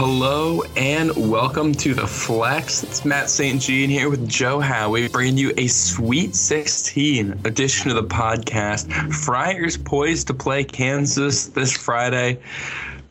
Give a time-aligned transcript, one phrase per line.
[0.00, 2.84] Hello and welcome to the Flex.
[2.84, 3.60] It's Matt St.
[3.60, 8.92] Jean here with Joe Howie, bringing you a Sweet 16 edition of the podcast.
[9.12, 12.38] Friars poised to play Kansas this Friday.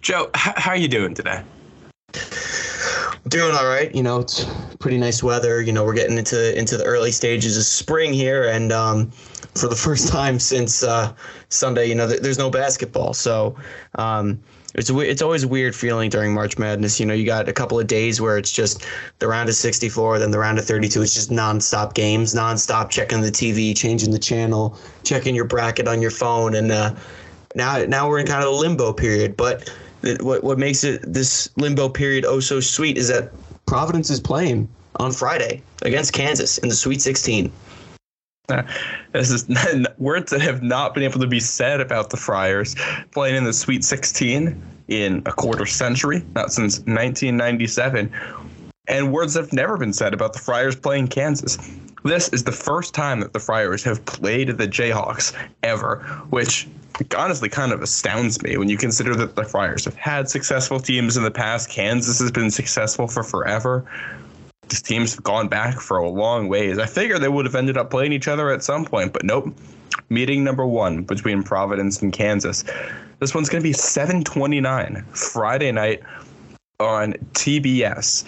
[0.02, 1.44] Joe, h- how are you doing today?
[3.28, 3.94] Doing all right.
[3.94, 4.46] You know, it's
[4.80, 5.62] pretty nice weather.
[5.62, 9.12] You know, we're getting into into the early stages of spring here, and um,
[9.56, 11.14] for the first time since uh,
[11.50, 13.58] Sunday, you know, th- there's no basketball, so.
[13.96, 14.40] Um,
[14.78, 17.00] it's it's always a weird feeling during March Madness.
[17.00, 18.86] You know, you got a couple of days where it's just
[19.18, 21.02] the round of 64, then the round of 32.
[21.02, 26.00] It's just nonstop games, nonstop checking the TV, changing the channel, checking your bracket on
[26.00, 26.94] your phone, and uh,
[27.56, 29.36] now now we're in kind of a limbo period.
[29.36, 29.68] But
[30.22, 33.32] what what makes it this limbo period oh so sweet is that
[33.66, 37.52] Providence is playing on Friday against Kansas in the Sweet 16.
[39.12, 39.48] This is
[39.98, 42.76] words that have not been able to be said about the Friars
[43.12, 48.12] playing in the Sweet 16 in a quarter century, not since 1997,
[48.88, 51.58] and words that have never been said about the Friars playing Kansas.
[52.04, 56.68] This is the first time that the Friars have played the Jayhawks ever, which
[57.18, 61.18] honestly kind of astounds me when you consider that the Friars have had successful teams
[61.18, 61.70] in the past.
[61.70, 63.86] Kansas has been successful for forever
[64.70, 66.78] these teams have gone back for a long ways.
[66.80, 69.54] I figure they would have ended up playing each other at some point, but nope.
[70.10, 72.64] Meeting number one between Providence and Kansas.
[73.20, 76.02] This one's going to be 7:29 Friday night
[76.80, 78.24] on TBS,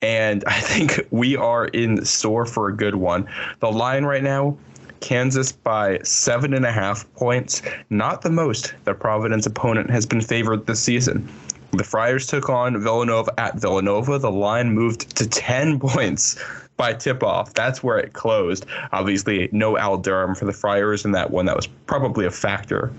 [0.00, 3.28] and I think we are in store for a good one.
[3.60, 4.56] The line right now.
[5.00, 10.22] Kansas by seven and a half points, not the most the Providence opponent has been
[10.22, 11.28] favored this season.
[11.76, 14.18] The Friars took on Villanova at Villanova.
[14.18, 16.42] The line moved to 10 points
[16.76, 17.54] by tip off.
[17.54, 18.66] That's where it closed.
[18.92, 21.46] Obviously, no Al Durham for the Friars in that one.
[21.46, 22.92] That was probably a factor.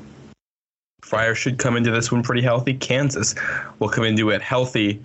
[1.02, 2.73] Friars should come into this one pretty healthy.
[2.73, 3.36] Kansas
[3.80, 5.02] will come into it healthy.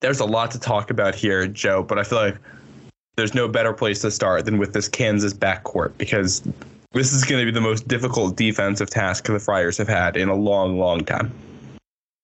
[0.00, 2.38] There's a lot to talk about here, Joe, but I feel like
[3.16, 6.40] there's no better place to start than with this Kansas backcourt because
[6.92, 10.28] this is going to be the most difficult defensive task the Friars have had in
[10.28, 11.32] a long, long time.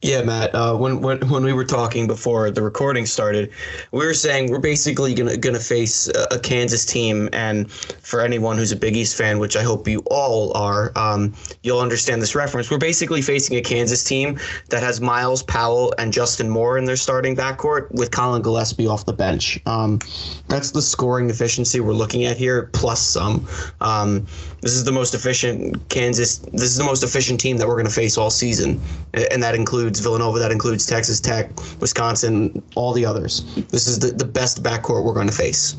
[0.00, 0.54] Yeah, Matt.
[0.54, 3.50] Uh, when, when when we were talking before the recording started,
[3.90, 8.70] we were saying we're basically gonna gonna face a, Kansas team, and for anyone who's
[8.70, 12.70] a Big East fan, which I hope you all are, um, you'll understand this reference.
[12.70, 14.38] We're basically facing a Kansas team
[14.68, 19.04] that has Myles Powell and Justin Moore in their starting backcourt, with Collin Gillespie off
[19.04, 19.58] the bench.
[19.66, 19.98] Um,
[20.46, 23.48] that's the scoring efficiency we're looking at here, plus some.
[23.80, 24.28] Um,
[24.60, 26.38] this is the most efficient Kansas.
[26.38, 28.80] This is the most efficient team that we're to face all season,
[29.12, 31.50] and that includes Villanova, that includes Texas Tech,
[31.80, 33.42] Wisconsin, all the others.
[33.68, 35.76] This is the, the best backcourt we're going to face.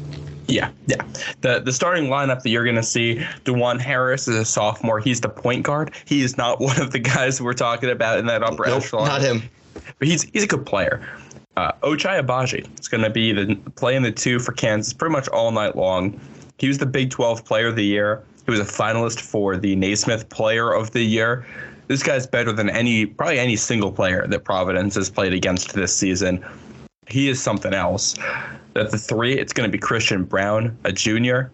[0.47, 1.03] Yeah, yeah.
[1.41, 4.99] The the starting lineup that you're going to see, Dajuan Harris is a sophomore.
[4.99, 5.93] He's the point guard.
[6.05, 9.07] He is not one of the guys we're talking about in that upper nope, echelon.
[9.07, 9.43] Not him.
[9.99, 11.07] But he's he's a good player.
[11.55, 15.27] Uh, Ochai Agbaji is going to be the playing the two for Kansas pretty much
[15.29, 16.19] all night long.
[16.57, 18.23] He was the Big 12 Player of the Year.
[18.45, 21.45] He was a finalist for the Naismith Player of the Year.
[21.89, 25.93] This guy's better than any, probably any single player that Providence has played against this
[25.93, 26.45] season.
[27.07, 28.15] He is something else.
[28.75, 31.51] At the three, it's going to be Christian Braun, a junior,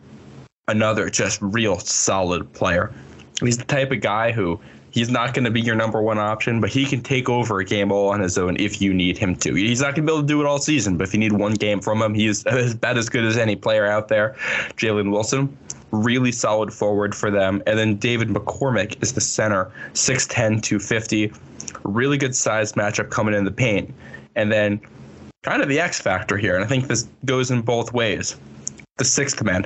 [0.68, 2.94] another just real solid player.
[3.40, 4.60] He's the type of guy who
[4.92, 7.66] he's not going to be your number one option, but he can take over a
[7.66, 9.54] game all on his own if you need him to.
[9.54, 11.32] He's not going to be able to do it all season, but if you need
[11.32, 14.36] one game from him, he's about as good as any player out there.
[14.76, 15.58] Jalen Wilson,
[15.96, 17.62] really solid forward for them.
[17.66, 21.32] And then David McCormack is the center, 6'10, 250.
[21.84, 23.94] Really good size matchup coming in the paint.
[24.36, 24.82] And then
[25.46, 28.36] kind of the X factor here, and I think this goes in both ways.
[28.98, 29.66] The sixth man.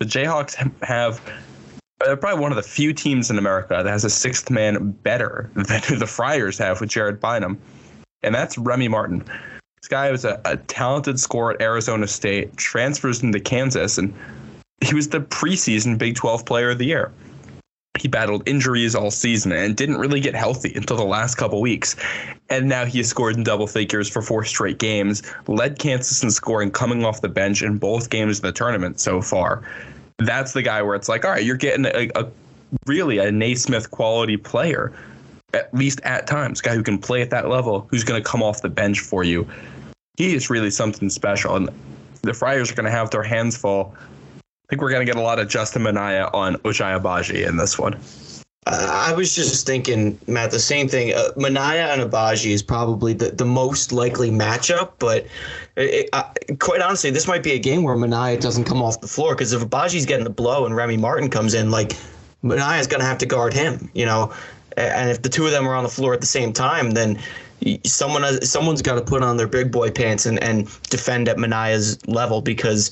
[0.00, 1.20] The Jayhawks have
[2.00, 4.90] uh, they're probably one of the few teams in America that has a sixth man
[5.02, 7.60] better than the Friars have with Jared Bynum,
[8.22, 9.18] and that's Remy Martin.
[9.82, 14.14] This guy was a, a talented scorer at Arizona State, transfers into Kansas, and
[14.82, 17.12] he was the preseason Big 12 Player of the Year.
[17.98, 21.94] He battled injuries all season and didn't really get healthy until the last couple weeks.
[22.48, 26.30] And now he has scored in double figures for four straight games, led Kansas in
[26.30, 29.62] scoring coming off the bench in both games of the tournament so far.
[30.18, 32.28] That's the guy where it's like, all right, you're getting a, a
[32.86, 34.92] really a Naismith quality player,
[35.52, 38.42] at least at times, guy who can play at that level, who's going to come
[38.42, 39.46] off the bench for you.
[40.16, 41.56] He is really something special.
[41.56, 41.68] And
[42.22, 43.94] the Friars are going to have their hands full
[44.72, 47.78] think we're going to get a lot of Justin Minaya on Ochai Agbaji in this
[47.78, 47.92] one.
[48.66, 51.12] Uh, I was just thinking, Matt, the same thing.
[51.12, 55.26] Uh, Minaya and Agbaji is probably the, the most likely matchup, but
[55.76, 56.22] it, uh,
[56.58, 59.52] quite honestly, this might be a game where Minaya doesn't come off the floor because
[59.52, 61.92] if Agbaji's getting the blow and Remy Martin comes in, like
[62.42, 64.32] Minaya's going to have to guard him, you know.
[64.78, 67.18] And if the two of them are on the floor at the same time, then
[67.84, 71.36] someone has, someone's got to put on their big boy pants and, and defend at
[71.36, 72.90] Minaya's level because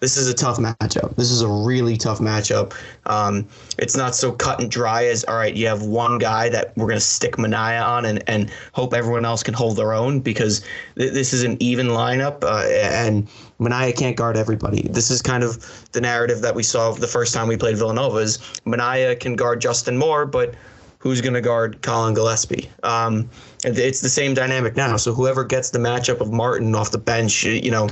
[0.00, 1.14] this is a tough matchup.
[1.16, 2.74] This is a really tough matchup.
[3.06, 3.46] Um,
[3.78, 5.54] it's not so cut and dry as all right.
[5.54, 9.24] You have one guy that we're going to stick Minaya on and, and hope everyone
[9.24, 10.60] else can hold their own because
[10.96, 13.28] th- this is an even lineup uh, and
[13.58, 14.88] Minaya can't guard everybody.
[14.88, 18.18] This is kind of the narrative that we saw the first time we played Villanova.
[18.18, 20.54] Is Minaya can guard Justin Moore, but
[20.98, 22.70] who's going to guard Collin Gillespie?
[22.82, 23.28] Um,
[23.64, 24.96] it's the same dynamic now.
[24.96, 27.90] So whoever gets the matchup of Martin off the bench, you know,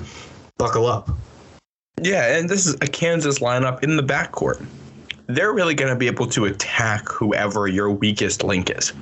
[0.56, 1.10] buckle up.
[2.02, 4.64] Yeah, and this is a Kansas lineup in the backcourt.
[5.28, 8.92] They're really going to be able to attack whoever your weakest link is.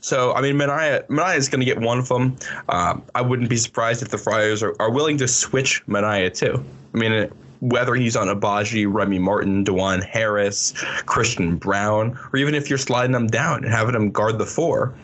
[0.00, 2.36] So, I mean, Minaya, Minaya is going to get one of them.
[2.68, 6.62] Um, I wouldn't be surprised if the Friars are, are willing to switch Minaya too.
[6.94, 10.72] I mean, whether he's on Agbaji, Remy Martin, Dajuan Harris,
[11.06, 14.94] Christian Braun, or even if you're sliding them down and having them guard the four,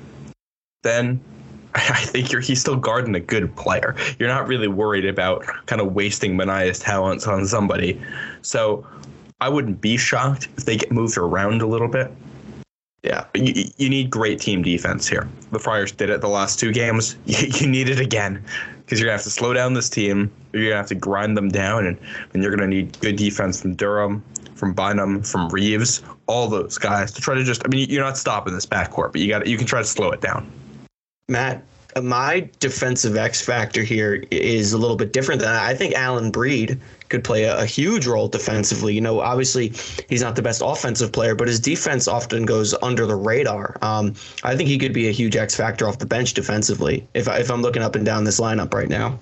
[0.82, 1.20] then
[1.74, 3.96] I think you're he's still guarding a good player.
[4.18, 8.00] You're not really worried about kind of wasting Minaya's talents on somebody.
[8.42, 8.86] So
[9.40, 12.12] I wouldn't be shocked if they get moved around a little bit.
[13.02, 15.28] Yeah, you, you need great team defense here.
[15.52, 17.16] The Friars did it the last two games.
[17.26, 18.42] You, you need it again
[18.78, 20.30] because you're gonna have to slow down this team.
[20.52, 21.98] You're gonna have to grind them down, and,
[22.32, 24.22] and you're gonna need good defense from Durham,
[24.54, 27.62] from Bynum, from Reeves, all those guys to try to just.
[27.64, 30.10] I mean, you're not stopping this backcourt, but you got you can try to slow
[30.12, 30.50] it down.
[31.28, 31.62] Matt,
[32.02, 36.80] my defensive X factor here is a little bit different than I think Alyn Breed
[37.08, 38.94] could play a, a, huge role defensively.
[38.94, 39.72] You know, obviously
[40.08, 43.76] he's not the best offensive player, but his defense often goes under the radar.
[43.82, 47.28] Um, I think he could be a huge X factor off the bench defensively if,
[47.28, 49.18] if I'm looking up and down this lineup right now.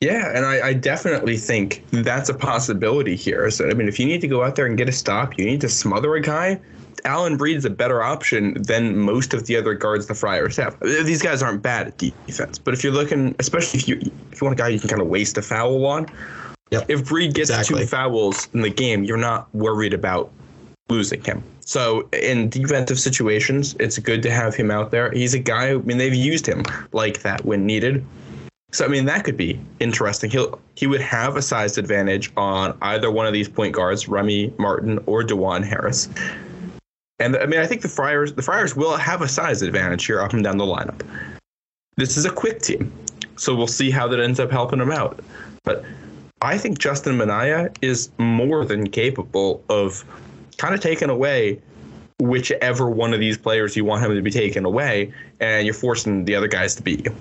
[0.00, 3.50] Yeah, and I, I, definitely think that's a possibility here.
[3.50, 5.44] So, I mean, if you need to go out there and get a stop, you
[5.44, 6.58] need to smother a guy.
[7.04, 10.78] Alyn Breed is a better option than most of the other guards the Friars have.
[10.80, 13.96] These guys aren't bad at defense, but if you're looking, especially if you
[14.32, 16.06] if you want a guy you can kind of waste a foul on,
[16.70, 16.84] yep.
[16.88, 17.82] if Breed gets exactly.
[17.82, 20.30] two fouls in the game, you're not worried about
[20.88, 21.42] losing him.
[21.60, 25.12] So in defensive situations, it's good to have him out there.
[25.12, 25.70] He's a guy.
[25.70, 28.04] I mean, they've used him like that when needed.
[28.72, 30.30] So I mean, that could be interesting.
[30.30, 34.54] He'll he would have a size advantage on either one of these point guards, Remy
[34.58, 36.08] Martin or Dajuan Harris.
[37.20, 40.20] And I mean, I think the Friars the Friars will have a size advantage here
[40.20, 41.02] up and down the lineup.
[41.96, 42.90] This is a quick team,
[43.36, 45.20] so we'll see how that ends up helping them out.
[45.62, 45.84] But
[46.40, 50.02] I think Justin Minaya is more than capable of
[50.56, 51.60] kind of taking away
[52.18, 56.24] whichever one of these players you want him to be taken away, and you're forcing
[56.24, 57.14] the other guys to beat you.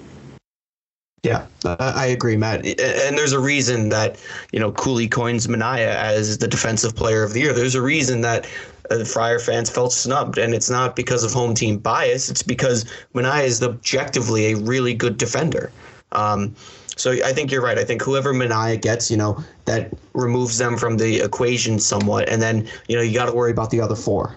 [1.24, 2.66] Yeah, I agree, Matt.
[2.66, 4.18] And there's a reason that
[4.54, 7.52] you know Cooley coins Minaya as the defensive player of the year.
[7.52, 8.48] There's a reason that
[8.92, 12.30] uh, Friar fans felt snubbed, and it's not because of home team bias.
[12.30, 15.72] It's because Minaya is objectively a really good defender.
[16.12, 16.56] Um,
[16.96, 17.78] so I think you're right.
[17.78, 22.42] I think whoever Minaya gets, you know, that removes them from the equation somewhat, and
[22.42, 24.36] then you know you got to worry about the other four.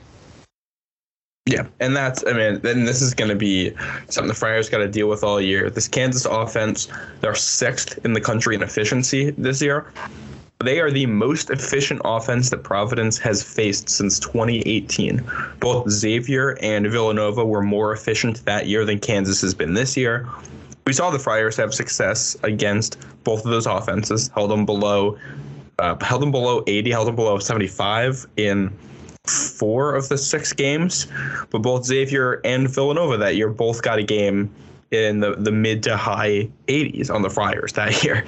[1.46, 3.74] Yeah, and that's I mean, then this is going to be
[4.08, 5.70] something the Friars got to deal with all year.
[5.70, 6.86] This Kansas offense,
[7.20, 9.92] they're sixth in the country in efficiency this year.
[10.62, 15.20] They are the most efficient offense that Providence has faced since 2018.
[15.58, 20.28] Both Xavier and Villanova were more efficient that year than Kansas has been this year.
[20.86, 25.18] We saw the Friars have success against both of those offenses, held them below,
[25.80, 28.72] uh, held them below 80, held them below 75 in
[29.26, 31.08] four of the six games.
[31.50, 34.52] But both Xavier and Villanova that year both got a game
[34.92, 38.24] in the, the mid to high 80s on the Friars that year.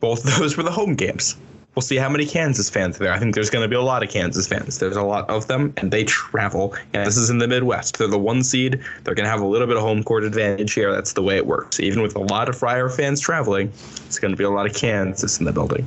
[0.00, 1.36] Both those were the home games
[1.76, 3.12] we'll see how many Kansas fans are there.
[3.12, 4.78] I think there's going to be a lot of Kansas fans.
[4.78, 6.74] There's a lot of them, and they travel.
[6.94, 7.98] And this is in the Midwest.
[7.98, 8.80] They're the one seed.
[9.04, 10.90] They're going to have a little bit of home court advantage here.
[10.90, 11.78] That's the way it works.
[11.78, 13.70] Even with a lot of Friar fans traveling,
[14.06, 15.86] it's going to be a lot of Kansas in the building.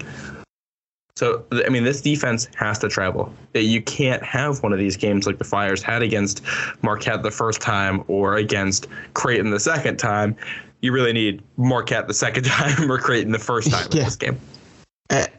[1.15, 3.33] So, I mean, this defense has to travel.
[3.53, 6.43] You can't have one of these games like the Friars had against
[6.81, 10.37] Marquette the first time or against Creighton the second time.
[10.81, 14.01] You really need Marquette the second time or Creighton the first time yeah.
[14.01, 14.39] in this game.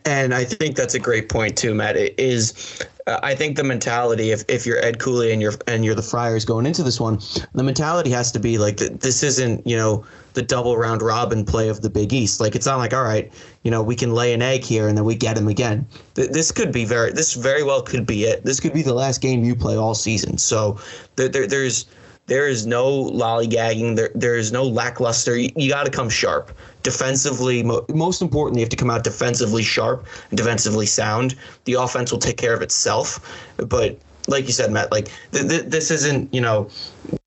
[0.04, 1.96] And I think that's a great point too, Matt.
[1.96, 5.84] It is uh, I think the mentality if, if you're Ed Cooley and you're and
[5.84, 7.20] you're the Friars going into this one,
[7.54, 11.68] the mentality has to be like this isn't you know the double round robin play
[11.68, 12.40] of the Big East.
[12.40, 14.96] Like it's not like all right, you know we can lay an egg here and
[14.96, 15.86] then we get him again.
[16.14, 18.44] This could be very this very well could be it.
[18.44, 20.38] This could be the last game you play all season.
[20.38, 20.78] So
[21.16, 21.86] there, there there's
[22.30, 23.96] there is no lollygagging.
[23.96, 25.36] There there is no lackluster.
[25.36, 29.64] You, you got to come sharp defensively, most importantly, you have to come out defensively
[29.64, 31.34] sharp and defensively sound.
[31.64, 33.18] The offense will take care of itself.
[33.56, 36.70] But like you said, Matt, like th- th- this isn't you know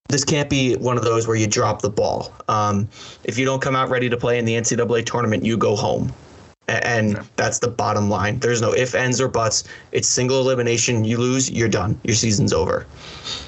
[0.08, 2.34] this can't be one of those where you drop the ball.
[2.48, 2.88] Um,
[3.26, 6.14] if you don't come out ready to play in the NCAA tournament, you go home.
[6.68, 8.40] And that's the bottom line.
[8.40, 9.66] There's no if, ends, or buts.
[9.92, 11.04] It's single elimination.
[11.04, 12.00] You lose, you're done.
[12.04, 12.86] Your season's over.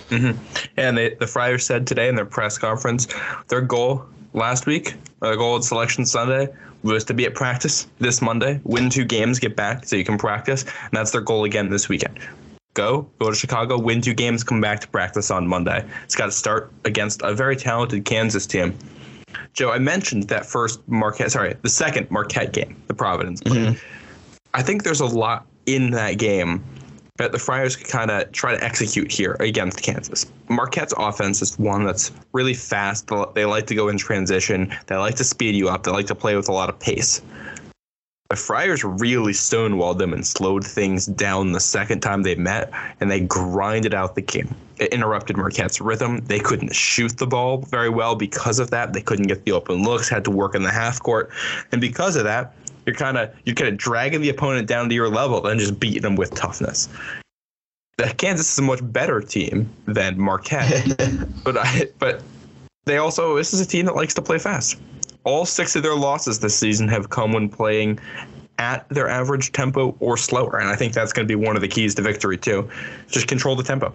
[0.09, 0.37] Mm-hmm.
[0.77, 3.07] And they, the Friars said today in their press conference,
[3.47, 6.49] their goal last week, their goal at Selection Sunday,
[6.83, 10.17] was to be at practice this Monday, win two games, get back so you can
[10.17, 10.63] practice.
[10.63, 12.19] And that's their goal again this weekend.
[12.75, 15.83] Go, go to Chicago, win two games, come back to practice on Monday.
[16.03, 18.77] It's got to start against a very talented Kansas team.
[19.53, 23.41] Joe, I mentioned that first Marquette, sorry, the second Marquette game, the Providence.
[23.41, 23.77] Mm-hmm.
[24.53, 26.63] I think there's a lot in that game
[27.17, 30.25] that the Friars could kind of try to execute here against Kansas.
[30.49, 33.09] Marquette's offense is one that's really fast.
[33.33, 34.73] They like to go in transition.
[34.87, 35.83] They like to speed you up.
[35.83, 37.21] They like to play with a lot of pace.
[38.29, 43.11] The Friars really stonewalled them and slowed things down the second time they met, and
[43.11, 44.55] they grinded out the game.
[44.77, 46.17] It interrupted Marquette's rhythm.
[46.25, 48.93] They couldn't shoot the ball very well because of that.
[48.93, 51.29] They couldn't get the open looks, had to work in the half court.
[51.71, 52.55] And because of that,
[52.85, 55.79] you're kind of you're kind of dragging the opponent down to your level and just
[55.79, 56.89] beating them with toughness.
[58.17, 60.97] Kansas is a much better team than Marquette,
[61.43, 62.21] but I but
[62.85, 64.77] they also this is a team that likes to play fast.
[65.25, 67.99] All six of their losses this season have come when playing
[68.57, 71.61] at their average tempo or slower, and I think that's going to be one of
[71.61, 72.69] the keys to victory too.
[73.07, 73.93] Just control the tempo.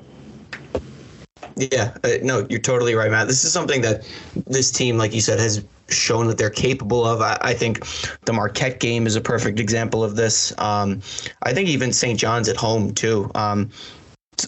[1.57, 3.27] Yeah, uh, no, you're totally right, Matt.
[3.27, 4.09] This is something that
[4.47, 7.21] this team, like you said, has shown that they're capable of.
[7.21, 7.85] I, I, think
[8.25, 10.57] the Marquette game is a perfect example of this.
[10.59, 11.03] Um,
[11.43, 12.19] I think even St.
[12.19, 13.31] John's at home too.
[13.35, 13.71] Um,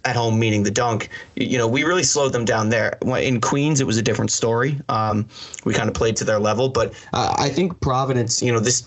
[0.04, 3.80] at home meaning the dunk you know we really slowed them down there in queens
[3.80, 5.26] it was a different story um,
[5.64, 8.86] we kind of played to their level but uh, i think providence you know this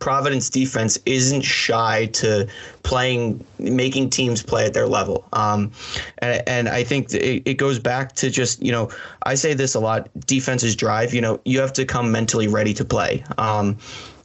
[0.00, 2.48] Providence defense isn't shy to
[2.82, 5.28] playing, making teams play at their level.
[5.32, 5.70] Um,
[6.18, 8.90] and, and I think it, it goes back to just, you know,
[9.22, 12.74] I say this a lot defenses drive, you know, you have to come mentally ready
[12.74, 13.22] to play.
[13.38, 13.78] Um,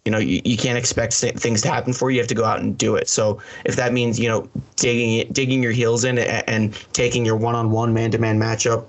[0.06, 2.16] you know, you, you can't expect things to happen for you.
[2.16, 3.10] You have to go out and do it.
[3.10, 7.36] So if that means, you know, digging digging your heels in and, and taking your
[7.36, 8.86] one-on-one man-to-man matchup,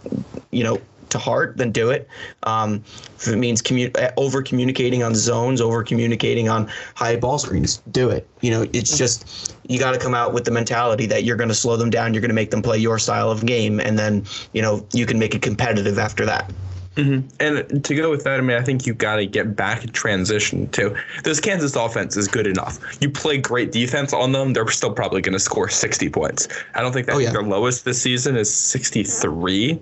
[0.50, 2.08] you know, to heart, then do it.
[2.42, 2.84] Um,
[3.16, 7.78] if it means commu- uh, over communicating on zones, over communicating on high ball screens,
[7.90, 8.28] do it.
[8.42, 11.48] You know, it's just you got to come out with the mentality that you're going
[11.48, 13.98] to slow them down, you're going to make them play your style of game, and
[13.98, 16.52] then you know you can make it competitive after that.
[16.96, 17.28] Mm-hmm.
[17.40, 19.90] And to go with that, I mean, I think you got to get back in
[19.90, 20.96] transition too.
[21.24, 22.78] This Kansas offense is good enough.
[23.00, 26.48] You play great defense on them, they're still probably going to score 60 points.
[26.74, 27.32] I don't think that oh, yeah.
[27.32, 29.78] their lowest this season is 63.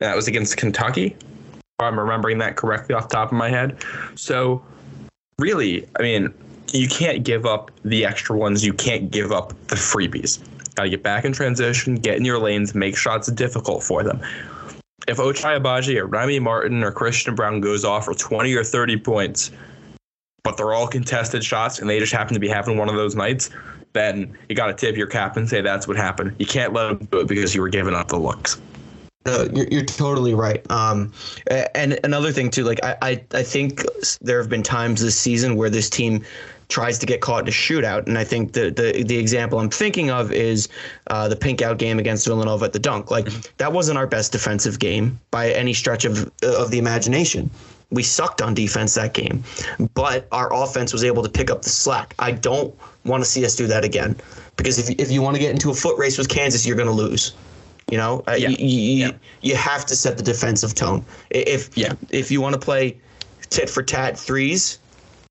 [0.00, 1.16] That was against Kentucky.
[1.78, 3.82] I'm remembering that correctly off the top of my head.
[4.14, 4.62] So,
[5.38, 6.32] really, I mean,
[6.72, 8.64] you can't give up the extra ones.
[8.64, 10.42] You can't give up the freebies.
[10.74, 14.20] Got to get back in transition, get in your lanes, make shots difficult for them.
[15.06, 18.96] If Ochai Agbaji or Remy Martin or Christian Braun goes off for 20 or 30
[18.98, 19.50] points,
[20.42, 23.14] but they're all contested shots and they just happen to be having one of those
[23.14, 23.50] nights,
[23.92, 26.34] then you got to tip your cap and say that's what happened.
[26.38, 28.60] You can't let them do it because you were giving up the looks.
[29.26, 30.64] No, you're, you're totally right.
[30.70, 31.12] Um,
[31.74, 33.82] and another thing too, like I, I, I think
[34.20, 36.24] there have been times this season where this team
[36.68, 39.70] tries to get caught in a shootout, and I think the the, the example I'm
[39.70, 40.68] thinking of is
[41.08, 43.10] uh, the pink out game against Villanova at the dunk.
[43.10, 43.40] Like mm-hmm.
[43.58, 47.50] that wasn't our best defensive game by any stretch of of the imagination.
[47.90, 49.44] We sucked on defense that game,
[49.94, 52.14] but our offense was able to pick up the slack.
[52.18, 54.16] I don't want to see us do that again
[54.56, 56.88] because if if you want to get into a foot race with Kansas, you're going
[56.88, 57.34] to lose.
[57.90, 58.48] You know, uh, yeah.
[58.48, 59.12] you, you, yeah.
[59.42, 61.04] you have to set the defensive tone.
[61.30, 61.92] If yeah.
[62.10, 62.98] if you want to play
[63.48, 64.80] tit for tat threes,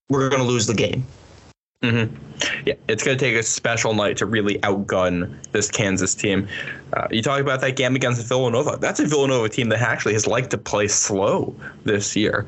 [0.09, 1.05] we're going to lose the game.
[1.85, 2.15] Mm-hmm.
[2.65, 6.47] Yeah, it's going to take a special night to really outgun this Kansas team.
[6.93, 8.77] Uh, you talk about that game against Villanova.
[8.79, 12.45] That's a Villanova team that actually has liked to play slow this year.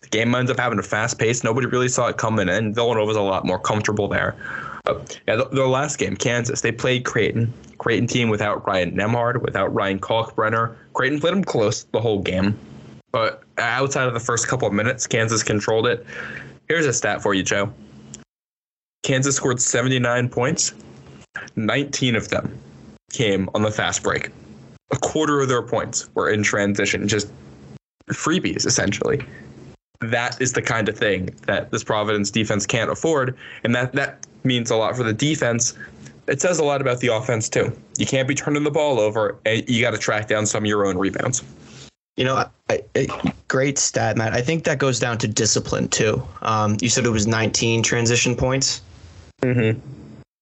[0.00, 1.44] The game ends up having a fast pace.
[1.44, 2.72] Nobody really saw it coming in.
[2.72, 4.36] Villanova's a lot more comfortable there.
[4.86, 7.52] Uh, yeah, the, last game, Kansas, they played Creighton.
[7.78, 10.76] Creighton team without Ryan Nembhard, without Ryan Kalkbrenner.
[10.94, 12.58] Creighton played them close the whole game.
[13.12, 16.06] But outside of the first couple of minutes, Kansas controlled it.
[16.68, 17.72] Here's a stat for you, Joe.
[19.02, 20.74] Kansas scored 79 points.
[21.56, 22.58] 19 of them
[23.10, 24.30] came on the fast break.
[24.90, 27.28] A quarter of their points were in transition, just
[28.10, 29.24] freebies, essentially.
[30.00, 33.36] That is the kind of thing that this Providence defense can't afford.
[33.64, 35.74] And that, that means a lot for the defense
[36.26, 37.76] it says a lot about the offense too.
[37.98, 40.68] You can't be turning the ball over, and you got to track down some of
[40.68, 41.42] your own rebounds.
[42.16, 44.32] You know, I, I, great stat, Matt.
[44.32, 46.22] I think that goes down to discipline too.
[46.42, 48.82] Um, you said it was 19 transition points.
[49.42, 49.78] Mm-hmm.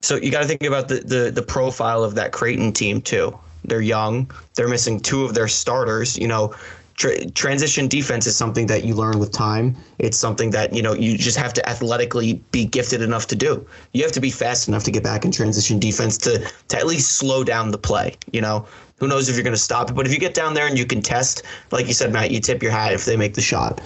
[0.02, 3.38] So you got to think about the, the the profile of that Creighton team too.
[3.64, 4.30] They're young.
[4.54, 6.16] They're missing two of their starters.
[6.16, 6.54] You know,
[6.94, 9.76] tra- transition defense is something that you learn with time.
[9.98, 13.66] It's something that you know you just have to athletically be gifted enough to do.
[13.92, 16.86] You have to be fast enough to get back in transition defense to to at
[16.86, 18.16] least slow down the play.
[18.32, 18.66] You know,
[18.98, 19.94] who knows if you're going to stop it?
[19.94, 22.40] But if you get down there and you can test, like you said, Matt, you
[22.40, 23.80] tip your hat if they make the shot.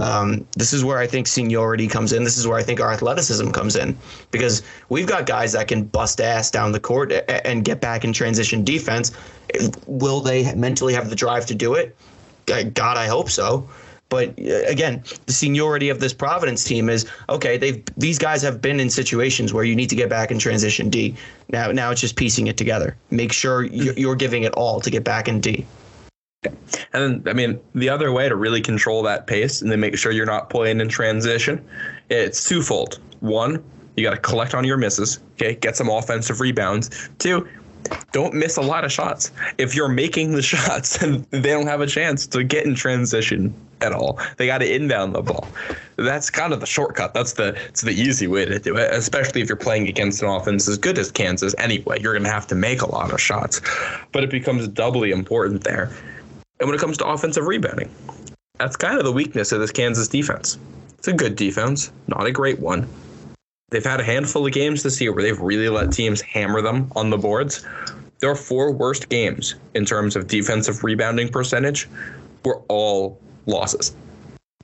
[0.00, 2.22] Um, this is where I think seniority comes in.
[2.22, 3.98] This is where I think our athleticism comes in
[4.30, 8.12] because we've got guys that can bust ass down the court and get back in
[8.12, 9.10] transition defense.
[9.86, 11.96] Will they mentally have the drive to do it?
[12.46, 13.68] God, I hope so.
[14.08, 17.58] But uh, again, the seniority of this Providence team is okay.
[17.58, 20.88] They've these guys have been in situations where you need to get back in transition
[20.88, 21.14] D.
[21.50, 22.96] Now, now it's just piecing it together.
[23.10, 25.66] Make sure you're giving it all to get back in D.
[26.92, 30.12] And I mean, the other way to really control that pace and then make sure
[30.12, 31.64] you're not playing in transition,
[32.10, 33.00] it's twofold.
[33.20, 33.62] One,
[33.96, 35.18] you got to collect on your misses.
[35.34, 37.10] Okay, get some offensive rebounds.
[37.18, 37.48] Two,
[38.12, 39.32] don't miss a lot of shots.
[39.58, 43.52] If you're making the shots, then they don't have a chance to get in transition
[43.80, 44.18] at all.
[44.36, 45.48] They got to inbound the ball.
[45.96, 47.14] That's kind of the shortcut.
[47.14, 50.28] That's the it's the easy way to do it, especially if you're playing against an
[50.28, 52.00] offense as good as Kansas anyway.
[52.00, 53.60] You're going to have to make a lot of shots.
[54.12, 55.90] But it becomes doubly important there.
[56.60, 57.90] And when it comes to offensive rebounding,
[58.58, 60.58] that's kind of the weakness of this Kansas defense.
[60.98, 62.88] It's a good defense, not a great one.
[63.70, 66.90] They've had a handful of games this year where they've really let teams hammer them
[66.96, 67.64] on the boards.
[68.20, 71.88] Their four worst games in terms of defensive rebounding percentage
[72.44, 73.94] were all losses.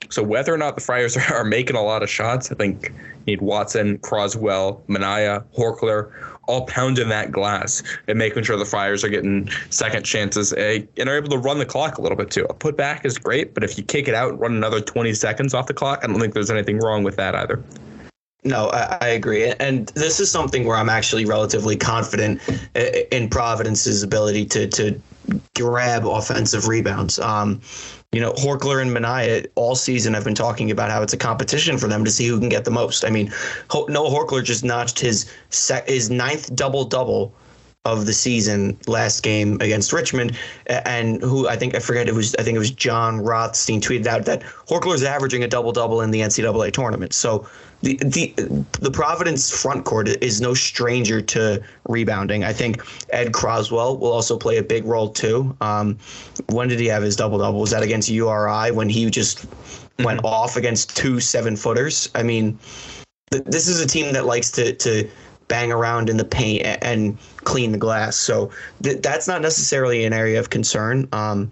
[0.09, 3.23] So whether or not the Friars are making a lot of shots, I think you
[3.27, 6.11] need Watson, Croswell, Minaya, Horchler,
[6.47, 11.17] all pounding that glass and making sure the Friars are getting second chances and are
[11.17, 12.45] able to run the clock a little bit too.
[12.49, 15.13] A put back is great, but if you kick it out and run another 20
[15.13, 17.63] seconds off the clock, I don't think there's anything wrong with that either.
[18.43, 22.39] No, I, I, agree, and this is something where I'm actually relatively confident
[23.11, 25.01] in Providence's ability to to
[25.55, 27.17] grab offensive rebounds.
[27.17, 27.59] Um,
[28.15, 31.77] you know, Horchler and Minaya all season I've been talking about how it's a competition
[31.77, 33.03] for them to see who can get the most.
[33.03, 33.29] I mean,
[33.73, 37.33] Noah Horchler just notched his sec- his ninth double double
[37.85, 42.35] of the season last game against Richmond, and who I think I forget it was
[42.35, 46.01] I think it was Jon Rothstein tweeted out that Horchler is averaging a double double
[46.01, 47.13] in the NCAA tournament.
[47.13, 47.47] So
[47.81, 48.33] the the
[48.81, 52.43] the Providence front court is no stranger to rebounding.
[52.43, 55.55] I think Ed Croswell will also play a big role too.
[55.61, 55.97] Um,
[56.49, 57.59] when did he have his double double?
[57.59, 60.03] Was that against URI when he just mm-hmm.
[60.03, 62.09] went off against two seven footers?
[62.15, 62.57] I mean,
[63.31, 65.09] th- this is a team that likes to to
[65.47, 68.15] bang around in the paint and clean the glass.
[68.15, 68.51] So
[68.83, 71.07] th- that's not necessarily an area of concern.
[71.11, 71.51] Um,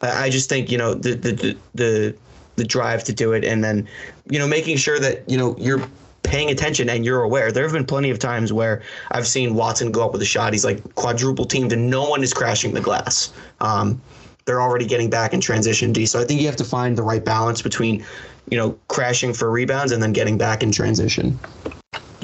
[0.00, 2.14] I, just think you know the the the
[2.56, 3.88] the drive to do it, and then
[4.28, 5.82] you know making sure that you know you're
[6.22, 7.52] paying attention and you're aware.
[7.52, 10.52] There have been plenty of times where I've seen Watson go up with a shot.
[10.52, 13.32] He's like quadruple teamed, and no one is crashing the glass.
[13.60, 14.00] Um,
[14.44, 16.06] they're already getting back in transition D.
[16.06, 18.04] So I think you have to find the right balance between,
[18.50, 21.38] you know, crashing for rebounds and then getting back in transition.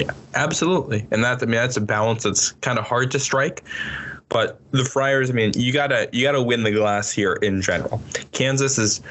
[0.01, 1.05] Yeah, absolutely.
[1.11, 3.63] And that I mean that's a balance that's kind of hard to strike.
[4.29, 8.01] But the Friars, I mean, you gotta you gotta win the glass here in general.
[8.31, 9.01] Kansas is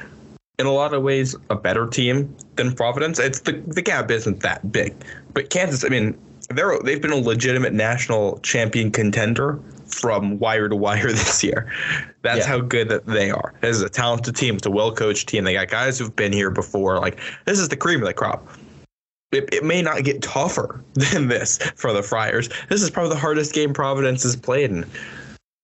[0.58, 3.18] in a lot of ways a better team than Providence.
[3.18, 4.94] It's the the gap isn't that big.
[5.32, 10.76] But Kansas, I mean, they're they've been a legitimate national champion contender from wire to
[10.76, 11.72] wire this year.
[12.22, 12.46] That's yeah.
[12.46, 13.54] how good that they are.
[13.60, 14.56] This is a talented team.
[14.56, 15.44] It's a well coached team.
[15.44, 16.98] They got guys who've been here before.
[16.98, 18.48] Like this is the cream of the crop
[19.32, 22.48] it, it may not get tougher than this for the Friars.
[22.68, 24.84] This is probably the hardest game Providence has played in.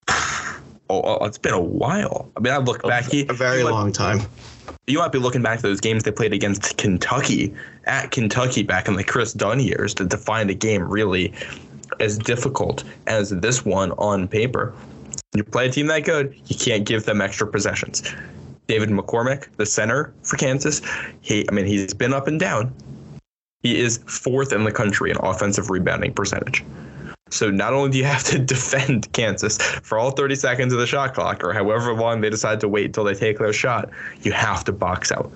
[0.88, 2.30] Oh, oh, it's been a while.
[2.36, 3.12] I mean, I look back.
[3.12, 4.20] A, a very might, long time.
[4.86, 7.52] You might be looking back to those games they played against Kentucky
[7.86, 11.34] at Kentucky back in the Kris Dunn years to, to find a game really
[11.98, 14.72] as difficult as this one on paper.
[15.34, 18.04] You play a team that good, you can't give them extra possessions.
[18.68, 20.82] David McCormack, the center for Kansas,
[21.20, 22.72] he I mean he's been up and down,
[23.66, 26.64] he is fourth in the country in offensive rebounding percentage.
[27.30, 30.86] So not only do you have to defend Kansas for all 30 seconds of the
[30.86, 33.90] shot clock or however long they decide to wait until they take their shot,
[34.22, 35.32] you have to box out.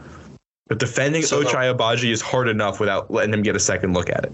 [0.68, 4.08] But defending so Ochai Agbaji is hard enough without letting him get a second look
[4.08, 4.32] at it.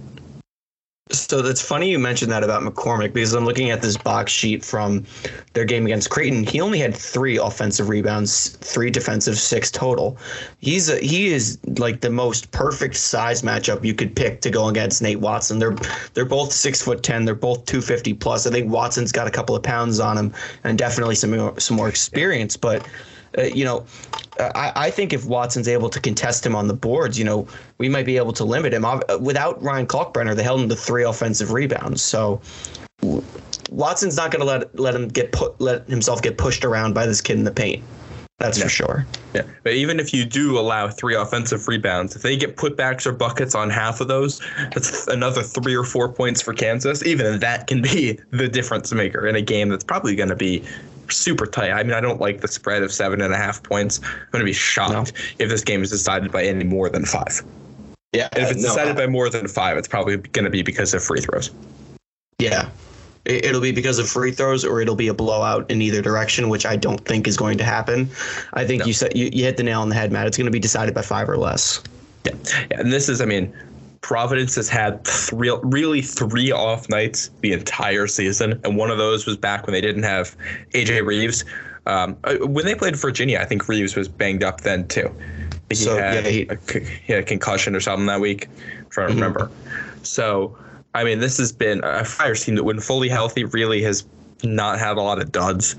[1.12, 4.64] So that's funny you mentioned that about McCormack because I'm looking at this box sheet
[4.64, 5.04] from
[5.52, 6.44] their game against Creighton.
[6.44, 10.18] He only had three offensive rebounds, three defensive, six total.
[10.58, 14.66] He's a, he is like the most perfect size matchup you could pick to go
[14.68, 15.60] against Nate Watson.
[15.60, 15.76] They're
[16.14, 17.24] they're both six foot ten.
[17.24, 18.44] They're both two fifty plus.
[18.44, 21.76] I think Watson's got a couple of pounds on him and definitely some more, some
[21.76, 22.84] more experience, but
[23.38, 23.84] uh, you know,
[24.38, 27.46] I, I, think if Watson's able to contest him on the boards, you know,
[27.78, 28.84] we might be able to limit him.
[29.20, 32.02] Without Ryan Kalkbrenner, they held him to three offensive rebounds.
[32.02, 32.40] So
[33.70, 37.06] Watson's not going to let let him get put let himself get pushed around by
[37.06, 37.82] this kid in the paint.
[38.38, 39.06] That's for sure.
[39.32, 43.12] Yeah, but even if you do allow three offensive rebounds, if they get putbacks or
[43.12, 44.42] buckets on half of those,
[44.74, 47.04] that's another three or four points for Kansas.
[47.06, 50.62] Even that can be the difference maker in a game that's probably going to be
[51.10, 51.70] super tight.
[51.70, 54.00] I mean, I don't like the spread of seven and a half points.
[54.02, 55.22] I'm going to be shocked no.
[55.38, 57.42] if this game is decided by any more than five.
[58.12, 60.94] Yeah, if it's no, decided by more than five, it's probably going to be because
[60.94, 61.50] of free throws.
[62.38, 62.70] Yeah,
[63.26, 66.64] It'll be because of free throws, or it'll be a blowout in either direction, which
[66.64, 68.08] I don't think is going to happen.
[68.52, 68.86] I think no.
[68.86, 70.28] you said you, you hit the nail on the head, Matt.
[70.28, 71.82] It's going to be decided by five or less.
[72.24, 72.34] Yeah,
[72.70, 73.52] yeah and this is, I mean,
[74.00, 79.26] Providence has had three, really three off nights the entire season, and one of those
[79.26, 80.36] was back when they didn't have
[80.72, 81.44] AJ Reeves.
[81.86, 85.14] Um, uh, when they played Virginia, I think Reeves was banged up then too.
[85.68, 88.48] He so had, yeah, he, a, he had a concussion or something that week.
[88.78, 89.22] I'm trying to mm-hmm.
[89.22, 89.50] remember.
[90.02, 90.56] So
[90.96, 94.06] I mean, this has been a Friars team that, when fully healthy, really has
[94.42, 95.76] not had a lot of duds.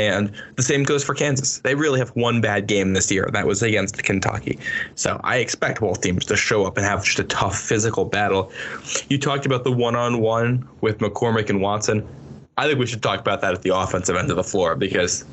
[0.00, 1.58] And the same goes for Kansas.
[1.58, 3.28] They really have one bad game this year.
[3.32, 4.58] That was against Kentucky.
[4.94, 8.50] So I expect both teams to show up and have just a tough physical battle.
[9.10, 12.08] You talked about the one on one with McCormack and Watson.
[12.56, 15.26] I think we should talk about that at the offensive end of the floor because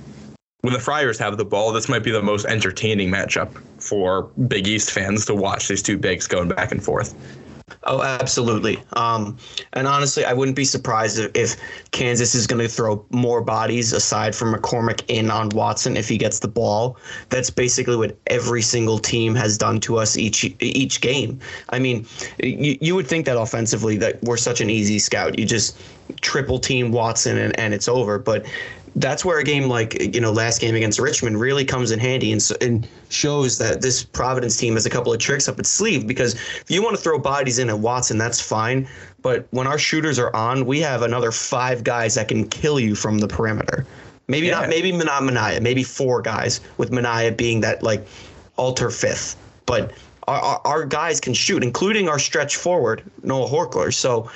[0.61, 3.49] when the Friars have the ball, this might be the most entertaining matchup
[3.81, 7.15] for Big East fans to watch these two bigs going back and forth.
[7.83, 8.81] Oh, absolutely.
[8.93, 9.37] Um,
[9.73, 13.91] and honestly, I wouldn't be surprised if, if Kansas is going to throw more bodies
[13.91, 16.97] aside from McCormack in on Watson if he gets the ball.
[17.29, 21.39] That's basically what every single team has done to us each each game.
[21.69, 22.05] I mean,
[22.41, 25.37] you, you would think that offensively that we're such an easy scout.
[25.37, 25.77] You just
[26.21, 28.17] triple team Watson and, and it's over.
[28.17, 28.45] But
[28.97, 32.31] that's where a game like you know last game against Richmond really comes in handy
[32.31, 36.07] and, and shows that this Providence team has a couple of tricks up its sleeve
[36.07, 38.87] because if you want to throw bodies in at Watson, that's fine.
[39.21, 42.95] But when our shooters are on, we have another five guys that can kill you
[42.95, 43.85] from the perimeter.
[44.27, 44.59] Maybe yeah.
[44.59, 44.69] not.
[44.69, 48.05] Maybe not Minaya Maybe four guys with Minaya being that like
[48.57, 49.37] alter fifth.
[49.65, 49.91] But
[50.27, 54.29] our, our, our guys can shoot, including our stretch forward Noah Horchler So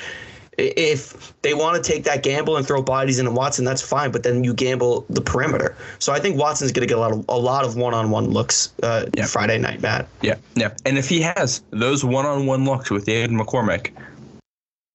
[0.61, 4.11] if they want to take that gamble and throw bodies into Watson, that's fine.
[4.11, 5.75] But then you gamble the perimeter.
[5.99, 8.73] So I think Watson's going to get a lot of a lot of one-on-one looks
[8.83, 9.25] uh, yeah.
[9.25, 10.07] Friday night, Matt.
[10.21, 10.73] Yeah, yeah.
[10.85, 13.91] And if he has those one-on-one looks with David McCormack,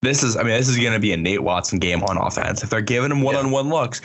[0.01, 2.63] this is I mean this is going to be a Nate Watson game on offense.
[2.63, 4.01] If they're giving him one-on-one looks,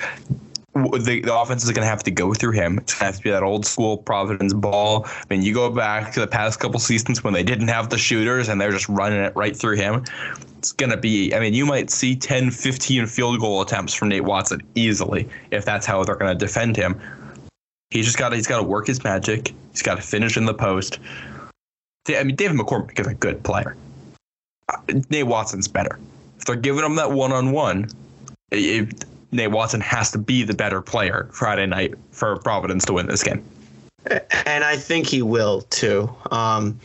[0.75, 2.79] the, the offense is going to have to go through him.
[2.79, 5.05] It's going to have to be that old school Providence ball.
[5.07, 7.99] I mean, you go back to the past couple seasons when they didn't have the
[7.99, 10.05] shooters and they're just running it right through him.
[10.63, 14.11] It's going to be, I mean, you might see 10, 15 field goal attempts from
[14.11, 17.01] Nate Watson easily if that's how they're going to defend him.
[17.91, 19.53] He's just got he's got to work his magic.
[19.73, 21.01] He's got to finish in the post.
[22.09, 23.77] I mean, David McCormack is a good player.
[24.69, 24.77] Uh,
[25.11, 25.99] Nate Watson's better.
[26.39, 27.89] If they're giving him that one on one,
[28.53, 33.25] Nate Watson has to be the better player Friday night for Providence to win this
[33.25, 33.43] game.
[34.47, 36.09] And I think he will too.
[36.31, 36.79] Um,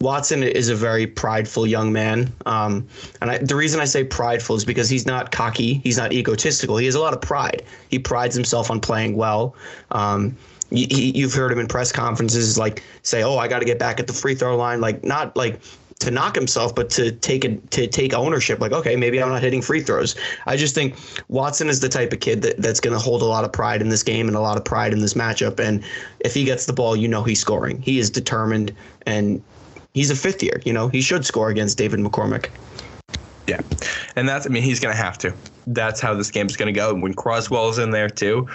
[0.00, 2.32] Watson is a very prideful young man.
[2.46, 2.86] Um,
[3.20, 6.76] and I, the reason I say prideful is because he's not cocky, he's not egotistical.
[6.76, 7.62] He has a lot of pride.
[7.88, 9.54] He prides himself on playing well.
[9.92, 10.36] Um,
[10.70, 14.00] you, have heard him in press conferences like say, "Oh, I got to get back
[14.00, 15.60] at the free throw line." Like not like
[16.00, 18.60] to knock himself, but to take it to take ownership.
[18.60, 20.16] Like, okay, maybe I'm not hitting free throws.
[20.46, 20.96] I just think
[21.28, 23.80] Watson is the type of kid that, that's going to hold a lot of pride
[23.80, 25.60] in this game and a lot of pride in this matchup.
[25.60, 25.84] And
[26.20, 27.80] if he gets the ball, you know he's scoring.
[27.80, 28.74] He is determined,
[29.06, 29.42] and
[29.94, 30.60] he's a fifth year.
[30.64, 32.50] You know he should score against David McCormack.
[33.46, 33.60] Yeah,
[34.16, 35.34] and that's I mean he's going to have to.
[35.66, 36.90] That's how this game's going to go.
[36.90, 38.48] And when Croswell is in there too,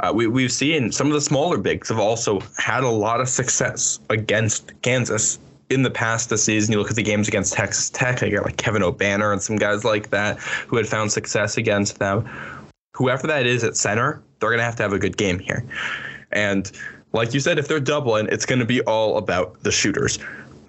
[0.00, 3.28] uh, we we've seen some of the smaller bigs have also had a lot of
[3.28, 5.38] success against Kansas
[5.70, 8.44] in the past this season, you look at the games against Texas Tech, you got
[8.44, 12.28] like Kevin Obanor and some guys like that who had found success against them.
[12.94, 15.64] Whoever that is at center, they're going to have to have a good game here.
[16.32, 16.70] And
[17.12, 20.18] like you said, if they're doubling, it's going to be all about the shooters.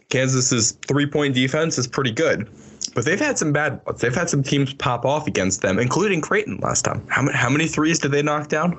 [0.10, 2.50] Kansas's three point defense is pretty good,
[2.96, 4.02] but they've had some bad ones.
[4.02, 7.06] They've had some teams pop off against them, including Creighton last time.
[7.10, 8.78] How many, how many threes did they knock down?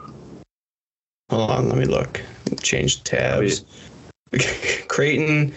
[1.31, 2.23] Hold on, let me look.
[2.63, 3.65] Change tabs.
[4.89, 5.53] Creighton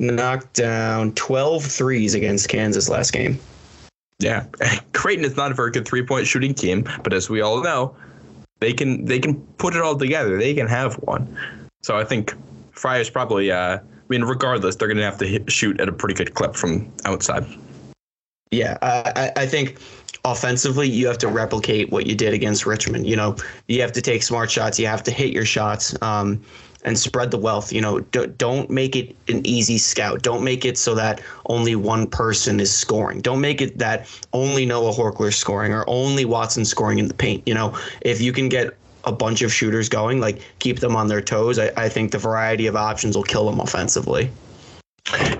[0.00, 3.38] knocked down 12 threes against Kansas last game.
[4.18, 4.46] Yeah,
[4.92, 7.94] Creighton is not a very good three-point shooting team, but as we all know,
[8.60, 10.38] they can they can put it all together.
[10.38, 11.36] They can have one.
[11.82, 12.34] So I think
[12.72, 13.52] Friars probably.
[13.52, 16.54] Uh, mean, regardless, they're going to have to hit, shoot at a pretty good clip
[16.54, 17.46] from outside.
[18.50, 19.78] Yeah, I, I think
[20.24, 23.06] offensively, you have to replicate what you did against Richmond.
[23.06, 23.36] You know,
[23.68, 24.78] you have to take smart shots.
[24.78, 26.00] You have to hit your shots.
[26.02, 26.42] Um,
[26.84, 27.72] and spread the wealth.
[27.72, 30.22] You know, don't make it an easy scout.
[30.22, 33.20] Don't make it so that only one person is scoring.
[33.20, 37.14] Don't make it that only Noah Horchler is scoring or only Watson scoring in the
[37.14, 37.42] paint.
[37.46, 41.08] You know, if you can get a bunch of shooters going, like keep them on
[41.08, 44.30] their toes, I, I think the variety of options will kill them offensively.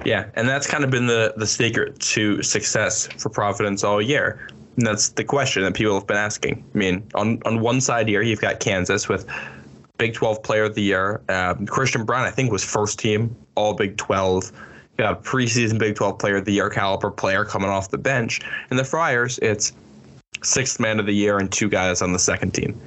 [0.04, 4.46] Yeah, and that's kind of been the the secret to success for Providence all year.
[4.76, 6.64] And that's the question that people have been asking.
[6.74, 9.26] I mean, on on one side here, you've got Kansas with
[9.96, 11.22] Big 12 Player of the Year.
[11.28, 14.52] Um, Christian Braun, I think, was first team All Big 12.
[14.98, 18.40] You got preseason Big 12 Player of the Year caliber player coming off the bench.
[18.70, 19.72] And the Friars, it's
[20.42, 22.78] sixth man of the year and two guys on the second team.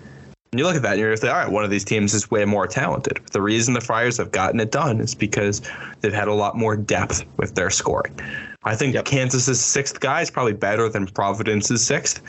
[0.52, 2.32] And you look at that and you're like, all right, one of these teams is
[2.32, 3.20] way more talented.
[3.32, 5.62] The reason the Friars have gotten it done is because
[6.02, 8.18] they've had a lot more depth with their scoring.
[8.64, 9.06] I think yep.
[9.06, 12.22] Kansas's sixth guy is probably better than Providence's sixth,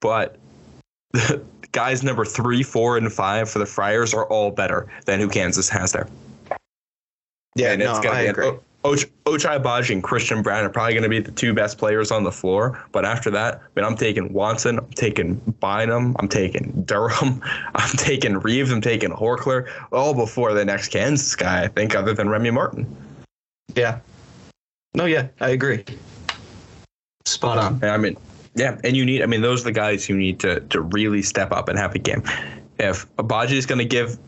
[0.00, 0.36] but
[1.12, 5.28] the guys number three, four, and five for the Friars are all better than who
[5.28, 6.08] Kansas has there.
[7.56, 8.48] Yeah, and no, it's gonna I be agree.
[8.48, 11.76] An, Och- Ochai Agbaji and Christian Braun are probably going to be the two best
[11.76, 12.82] players on the floor.
[12.92, 17.42] But after that, I mean, I'm taking Watson, I'm taking Bynum, I'm taking Durham,
[17.74, 22.14] I'm taking Reeves, I'm taking Horchler, all before the next Kansas guy, I think, other
[22.14, 22.96] than Remy Martin.
[23.74, 24.00] Yeah.
[24.94, 25.84] No, yeah, I agree.
[27.26, 27.84] Spot on.
[27.84, 28.16] I mean,
[28.54, 31.22] yeah, and you need, I mean, those are the guys you need to, to really
[31.22, 32.22] step up and have a game.
[32.78, 34.18] If Agbaji is going to give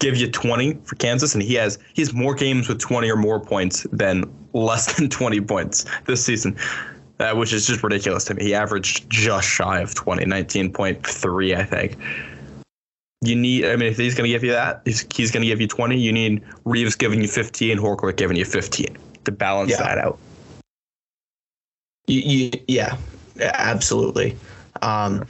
[0.00, 3.16] give you 20 for Kansas, and he has he has more games with 20 or
[3.16, 6.56] more points than less than 20 points this season,
[7.20, 8.44] uh, which is just ridiculous to me.
[8.44, 11.96] He averaged just shy of 20, 19.3, I think.
[13.22, 15.46] You need, I mean, if he's going to give you that, he's, he's going to
[15.46, 15.98] give you 20.
[15.98, 19.82] You need Reeves giving you 15, Horchler giving you 15 to balance yeah.
[19.82, 20.18] that out.
[22.06, 22.96] You, you, yeah,
[23.38, 24.36] absolutely.
[24.80, 25.26] Um,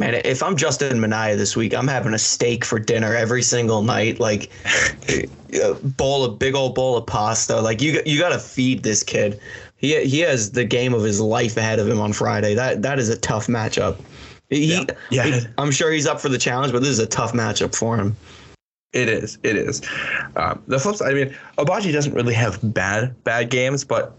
[0.00, 3.82] Man, if I'm Justin Minaya this week, I'm having a steak for dinner every single
[3.82, 4.20] night.
[4.20, 4.48] Like
[5.52, 7.60] a bowl of big old bowl of pasta.
[7.60, 9.40] Like you, you got to feed this kid.
[9.76, 12.54] He he has the game of his life ahead of him on Friday.
[12.54, 14.00] That that is a tough matchup.
[14.50, 14.84] He, yeah.
[15.10, 15.24] yeah.
[15.24, 17.96] He, I'm sure he's up for the challenge, but this is a tough matchup for
[17.96, 18.16] him.
[18.92, 19.38] It is.
[19.42, 19.82] It is.
[20.36, 21.10] Um, the flip side.
[21.10, 24.16] I mean, Agbaji doesn't really have bad bad games, but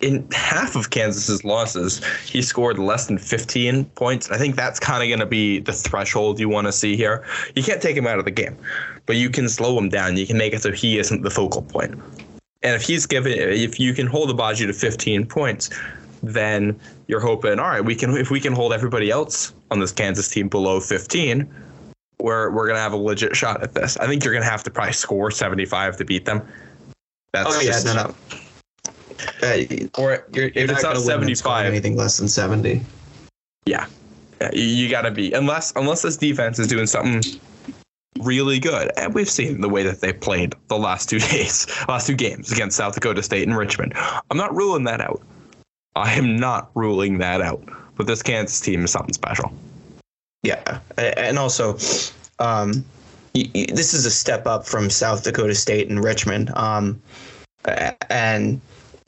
[0.00, 4.30] in half of Kansas's losses, he scored less than 15 points.
[4.30, 7.24] I think that's kind of going to be the threshold you want to see here.
[7.56, 8.56] You can't take him out of the game,
[9.06, 10.16] but you can slow him down.
[10.16, 11.94] You can make it so he isn't the focal point.
[12.62, 15.70] And if he's given, if you can hold Agbaji to 15 points,
[16.22, 19.92] then you're hoping, all right, we can if we can hold everybody else on this
[19.92, 21.48] Kansas team below 15,
[22.20, 23.96] we're we're gonna have a legit shot at this.
[23.98, 26.46] I think you're gonna have to probably score 75 to beat them.
[27.32, 28.14] That's oh, yeah, no, no.
[29.42, 32.80] Uh, or you're, if it's not 75, anything less than 70.
[33.66, 33.86] Yeah,
[34.40, 37.22] yeah you, you got to be unless unless this defense is doing something
[38.20, 38.90] really good.
[38.96, 42.52] And we've seen the way that they played the last two days, last two games
[42.52, 43.94] against South Dakota State and Richmond.
[44.30, 45.22] I'm not ruling that out.
[45.96, 47.62] I am not ruling that out.
[47.96, 49.52] But this Kansas team is something special.
[50.44, 51.74] Yeah, and also,
[52.38, 52.84] um,
[53.34, 56.50] this is a step up from South Dakota State and Richmond.
[56.54, 57.02] Um,
[58.08, 58.60] and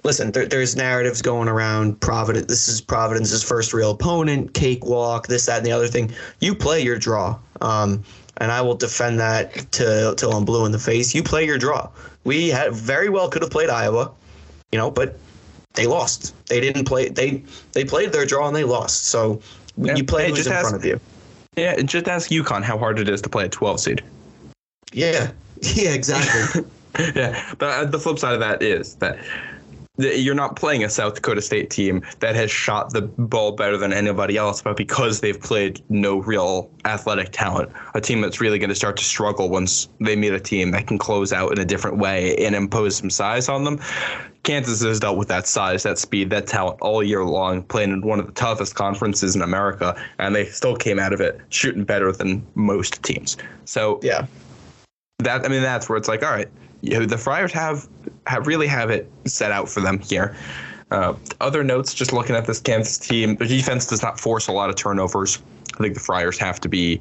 [0.02, 2.00] listen, there, there's narratives going around.
[2.00, 4.54] Providence, this is Providence's first real opponent.
[4.54, 6.12] Cakewalk, this, that, and the other thing.
[6.40, 8.02] You play your draw, um,
[8.38, 11.14] and I will defend that to till I'm blue in the face.
[11.14, 11.88] You play your draw.
[12.24, 14.10] We had very well could have played Iowa,
[14.72, 15.18] you know, but
[15.74, 16.34] they lost.
[16.46, 17.08] They didn't play.
[17.08, 19.06] They they played their draw and they lost.
[19.06, 19.40] So
[19.76, 21.00] yeah, you play just in ask, front of you.
[21.56, 24.04] Yeah, just ask UConn how hard it is to play a 12 seed.
[24.92, 26.64] Yeah, yeah, exactly.
[27.14, 29.18] yeah, but uh, the flip side of that is that
[30.00, 33.92] you're not playing a South Dakota State team that has shot the ball better than
[33.92, 38.70] anybody else, but because they've played no real athletic talent, a team that's really going
[38.70, 41.64] to start to struggle once they meet a team that can close out in a
[41.64, 43.78] different way and impose some size on them.
[44.42, 48.00] Kansas has dealt with that size, that speed, that talent all year long, playing in
[48.00, 51.84] one of the toughest conferences in America, and they still came out of it shooting
[51.84, 53.36] better than most teams.
[53.66, 54.26] So yeah,
[55.18, 56.48] that I mean that's where it's like, all right,
[56.82, 57.88] you know, the Friars have
[58.26, 60.36] have really have it set out for them here.
[60.90, 64.52] Uh, other notes, just looking at this Kansas team, the defense does not force a
[64.52, 65.38] lot of turnovers.
[65.74, 67.00] I think the Friars have to be.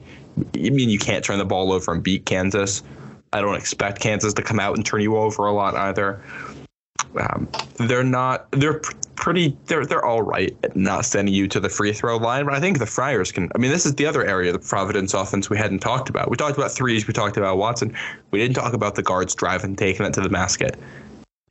[0.56, 2.84] I mean, you can't turn the ball over and beat Kansas.
[3.34, 6.22] I don't expect Kansas to come out and turn you over a lot either.
[7.20, 8.50] Um, they're not.
[8.52, 8.82] They're
[9.20, 9.56] pretty.
[9.66, 12.46] They're they're all right at not sending you to the free throw line.
[12.46, 13.52] But I think the Friars can.
[13.54, 16.30] I mean, this is the other area of the Providence offense we hadn't talked about.
[16.30, 17.06] We talked about threes.
[17.08, 17.96] We talked about Watson.
[18.32, 20.80] We didn't talk about the guards driving, taking it to the basket.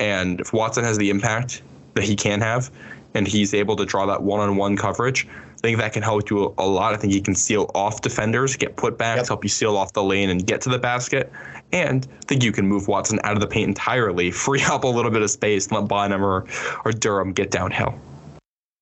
[0.01, 1.63] And if Watson has the impact
[1.95, 2.71] that he can have,
[3.14, 5.27] and he's able to draw that one-on-one coverage,
[5.59, 6.94] I think that can help you a lot.
[6.94, 9.29] I think he can seal off defenders, get putbacks, yep.
[9.29, 11.33] help you seal off the lane and get to the basket.
[11.73, 14.88] And I think you can move Watson out of the paint entirely, free up a
[14.88, 16.47] little bit of space, and let Bynum or,
[16.85, 17.99] or Durham get downhill.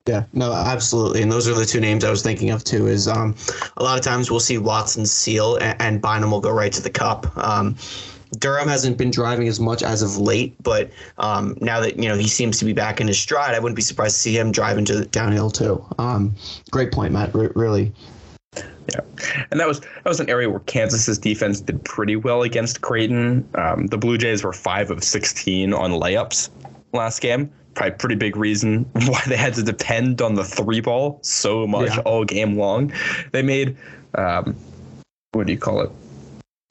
[0.07, 2.87] Yeah, no, absolutely, and those are the two names I was thinking of too.
[2.87, 3.35] Is um,
[3.77, 6.81] a lot of times we'll see Watson seal and, and Bynum will go right to
[6.81, 7.37] the cup.
[7.37, 7.75] Um,
[8.39, 12.17] Durham hasn't been driving as much as of late, but um, now that you know
[12.17, 14.53] he seems to be back in his stride, I wouldn't be surprised to see him
[14.53, 15.85] driving to the downhill too.
[15.99, 16.35] Um,
[16.71, 17.35] great point, Matt.
[17.35, 17.93] R- really.
[18.57, 19.01] Yeah,
[19.51, 23.49] and that was that was an area where Kansas's defense did pretty well against Creighton.
[23.55, 26.51] Um, the Blue Jays were five of sixteen on layups
[26.93, 27.51] last game.
[27.75, 31.95] Probably pretty big reason why they had to depend on the three ball so much
[31.95, 32.01] yeah.
[32.01, 32.93] all game long.
[33.33, 33.77] They made
[34.15, 34.57] um,
[35.33, 35.91] what do you call it?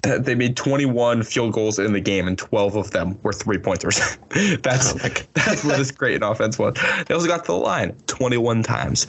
[0.19, 3.97] they made 21 field goals in the game, and 12 of them were three pointers.
[4.61, 6.75] that's oh that's what this great offense was.
[7.07, 9.07] They also got to the line 21 times.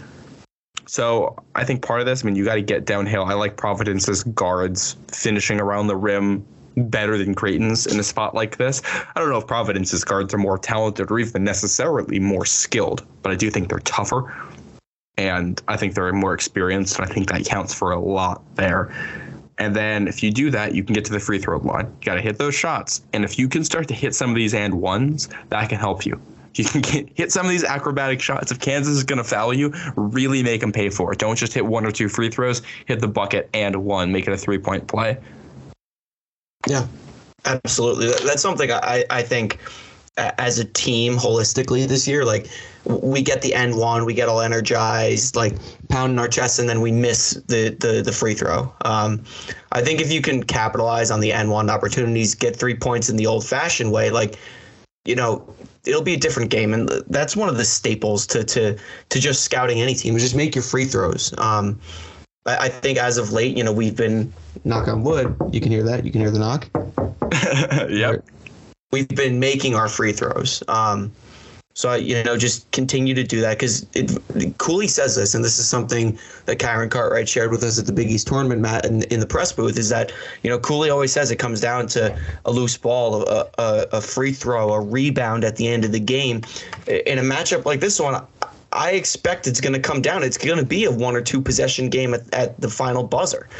[0.87, 3.25] So I think part of this, I mean, you got to get downhill.
[3.25, 8.59] I like Providence's guards finishing around the rim better than Creighton's in a spot like
[8.59, 8.83] this.
[8.85, 13.33] I don't know if Providence's guards are more talented or even necessarily more skilled, but
[13.33, 14.33] I do think they're tougher.
[15.19, 18.95] And I think they're more experienced, and I think that counts for a lot there.
[19.59, 21.87] And then if you do that, you can get to the free throw line.
[21.87, 23.03] You got to hit those shots.
[23.13, 26.05] And if you can start to hit some of these and ones, that can help
[26.05, 26.21] you.
[26.55, 28.51] You can get, hit some of these acrobatic shots.
[28.51, 31.19] If Kansas is going to foul you, really make them pay for it.
[31.19, 32.63] Don't just hit one or two free throws.
[32.87, 34.11] Hit the bucket and one.
[34.11, 35.19] Make it a three point play.
[36.67, 36.87] Yeah,
[37.45, 38.09] absolutely.
[38.27, 39.59] That's something I, I think
[40.17, 42.49] as a team holistically this year, like
[42.85, 45.55] we get the end one, we get all energized, like
[45.89, 48.73] pounding our chest, and then we miss the the, the free throw.
[48.85, 49.23] Um,
[49.73, 53.17] I think if you can capitalize on the end one opportunities, get three points in
[53.17, 54.39] the old fashioned way, like
[55.05, 55.47] you know,
[55.85, 58.79] it'll be a different game, and that's one of the staples to to
[59.11, 61.37] to just scouting any team is just make your free throws.
[61.39, 61.79] Um,
[62.47, 64.33] I, I think as of late, you know, we've been
[64.65, 65.37] knock on wood.
[65.53, 66.05] You can hear that.
[66.07, 66.69] You can hear the knock.
[67.91, 68.25] yep
[68.93, 70.63] we've been making our free throws.
[70.69, 71.13] Um,
[71.77, 73.87] so you know, just continue to do that because
[74.57, 77.93] Cooley says this, and this is something that Kyron Cartwright shared with us at the
[77.93, 79.79] Big East tournament, Matt, in, in the press booth.
[79.79, 80.11] Is that
[80.43, 84.01] you know Cooley always says it comes down to a loose ball, a, a, a
[84.01, 86.41] free throw, a rebound at the end of the game.
[86.87, 88.25] In a matchup like this one,
[88.73, 90.23] I expect it's going to come down.
[90.23, 93.51] It's going to be a one or two possession game at, at the final buzzer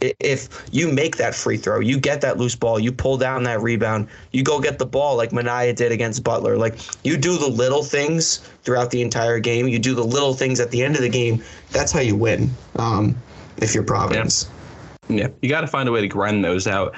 [0.00, 3.60] if you make that free throw, you get that loose ball, you pull down that
[3.60, 6.56] rebound, you go get the ball like Minaya did against Butler.
[6.56, 9.68] Like you do the little things throughout the entire game.
[9.68, 11.42] You do the little things at the end of the game.
[11.70, 12.50] That's how you win.
[12.76, 13.16] Um,
[13.58, 14.48] if you're Providence.
[15.08, 15.28] Yeah, yeah.
[15.42, 16.94] you got to find a way to grind those out.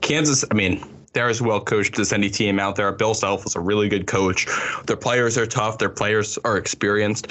[0.00, 2.90] Kansas, I mean, they're as well coached as any team out there.
[2.92, 4.46] Bill Self is a really good coach.
[4.86, 5.78] Their players are tough.
[5.78, 7.28] Their players are experienced.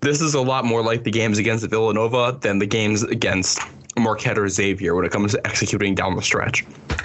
[0.00, 3.58] This is a lot more like the games against Villanova than the games against
[3.98, 6.64] Marquette or Xavier when it comes to executing down the stretch.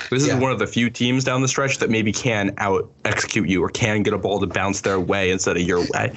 [0.09, 0.35] This yeah.
[0.35, 3.63] is one of the few teams down the stretch that maybe can out execute you
[3.63, 6.13] or can get a ball to bounce their way instead of your way.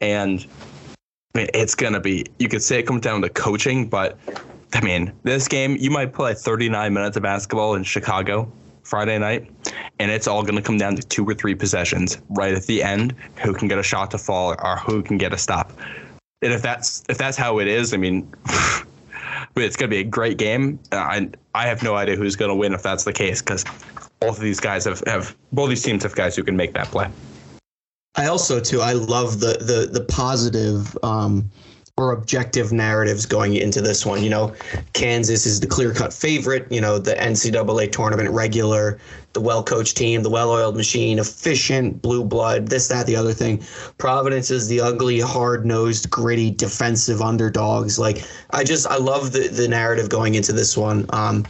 [0.00, 0.46] And
[1.34, 4.18] I mean, it's going to be, you could say it comes down to coaching, but
[4.74, 8.50] I mean, this game, you might play 39 minutes of basketball in Chicago
[8.82, 9.50] Friday night,
[9.98, 12.82] and it's all going to come down to two or three possessions right at the
[12.82, 15.72] end who can get a shot to fall or who can get a stop.
[16.42, 18.32] And if that's if that's how it is, I mean,
[19.54, 20.78] but it's going to be a great game.
[20.90, 23.64] Uh, I I have no idea who's going to win if that's the case because
[24.20, 26.88] both of these guys have, have both these teams have guys who can make that
[26.88, 27.08] play.
[28.14, 31.50] I also too I love the the the positive um,
[31.98, 34.22] or objective narratives going into this one.
[34.22, 34.54] You know,
[34.94, 36.66] Kansas is the clear cut favorite.
[36.70, 38.98] You know, the NCAA tournament regular,
[39.34, 43.34] the well coached team, the well oiled machine, efficient, blue blood, this, that, the other
[43.34, 43.62] thing.
[43.98, 47.98] Providence is the ugly, hard nosed, gritty, defensive underdogs.
[47.98, 51.04] Like, I just, I love the, the narrative going into this one.
[51.10, 51.44] Um,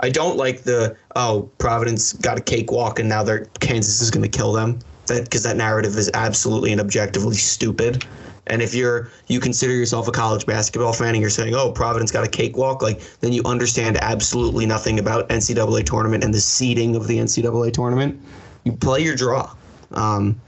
[0.00, 4.28] I don't like the, oh, Providence got a cakewalk and now they're, Kansas is going
[4.28, 4.78] to kill them.
[5.06, 8.04] That, because that narrative is absolutely and objectively stupid.
[8.50, 12.10] And if you're you consider yourself a college basketball fan and you're saying, "Oh, Providence
[12.10, 16.96] got a cakewalk," like then you understand absolutely nothing about NCAA tournament and the seeding
[16.96, 18.20] of the NCAA tournament.
[18.64, 19.54] You play your draw.
[19.92, 20.40] Um,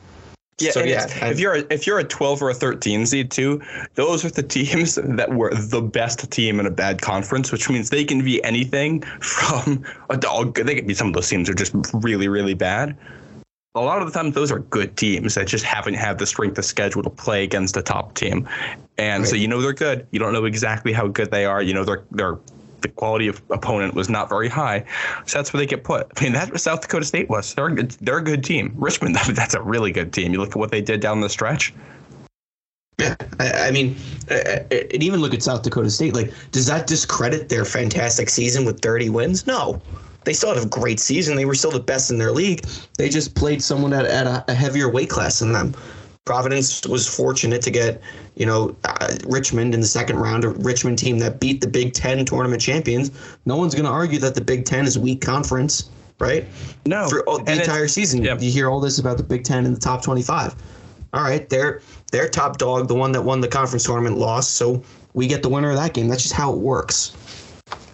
[0.61, 1.07] yeah, so, yeah.
[1.27, 3.63] if you're a, if you're a 12 or a 13 seed too,
[3.95, 7.89] those are the teams that were the best team in a bad conference, which means
[7.89, 10.57] they can be anything from a dog.
[10.57, 12.97] They can be some of those teams are just really really bad
[13.75, 16.59] a lot of the time those are good teams that just haven't had the strength
[16.59, 18.49] of schedule to play against a top team.
[18.99, 19.31] And right.
[19.31, 20.07] so you know they're good.
[20.11, 21.63] You don't know exactly how good they are.
[21.63, 22.39] You know they're they're
[22.81, 24.85] the quality of opponent was not very high.
[25.27, 26.11] So that's where they get put.
[26.17, 27.55] I mean, that's what South Dakota State was.
[27.55, 28.73] They're a good, they're a good team.
[28.77, 30.33] Richmond, that's a really good team.
[30.33, 31.75] You look at what they did down the stretch.
[32.99, 33.97] Yeah, I, I mean,
[34.31, 36.15] uh, and even look at South Dakota State.
[36.15, 39.47] Like, does that discredit their fantastic season with 30 wins?
[39.47, 39.81] No.
[40.25, 41.37] They still had a great season.
[41.37, 42.65] They were still the best in their league.
[42.99, 45.75] They just played someone at, at a, a heavier weight class than them.
[46.27, 48.01] Providence was fortunate to get,
[48.37, 51.95] you know, uh, Richmond in the second round, a Richmond team that beat the Big
[51.95, 53.11] Ten tournament champions.
[53.47, 56.47] No one's going to argue that the Big Ten is a weak conference, right?
[56.85, 58.39] No, For the and entire season, yeah.
[58.39, 60.55] you hear all this about the Big Ten in the top 25.
[61.13, 61.81] All right, they're
[62.13, 64.53] their top dog, the one that won the conference tournament, lost.
[64.53, 64.83] So
[65.15, 66.07] we get the winner of that game.
[66.07, 67.17] That's just how it works.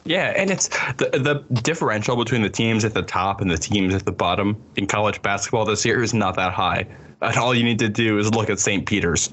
[0.06, 3.94] Yeah, and it's the the differential between the teams at the top and the teams
[3.94, 6.86] at the bottom in college basketball this year is not that high.
[7.20, 8.86] And all you need to do is look at St.
[8.86, 9.28] Peter's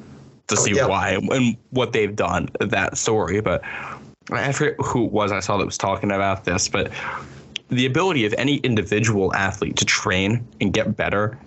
[0.48, 0.88] to oh, see yeah.
[0.88, 2.50] why and what they've done.
[2.60, 3.62] That story, but
[4.32, 6.92] I forget who it was I saw that was talking about this, but
[7.70, 11.38] the ability of any individual athlete to train and get better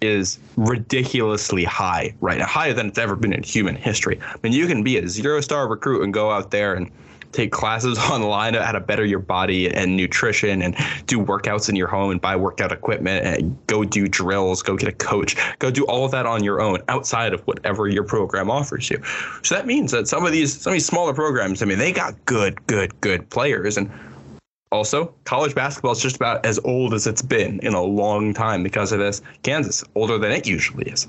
[0.00, 4.18] is ridiculously high right now, higher than it's ever been in human history.
[4.22, 6.90] I mean, you can be a zero star recruit and go out there and
[7.32, 10.76] take classes online on how to better your body and nutrition and
[11.06, 14.88] do workouts in your home and buy workout equipment and go do drills, go get
[14.88, 18.50] a coach, go do all of that on your own outside of whatever your program
[18.50, 19.00] offers you.
[19.42, 21.92] So that means that some of these some of these smaller programs, I mean, they
[21.92, 23.90] got good, good, good players and
[24.72, 28.62] also, college basketball is just about as old as it's been in a long time
[28.62, 29.20] because of this.
[29.42, 31.08] Kansas, older than it usually is.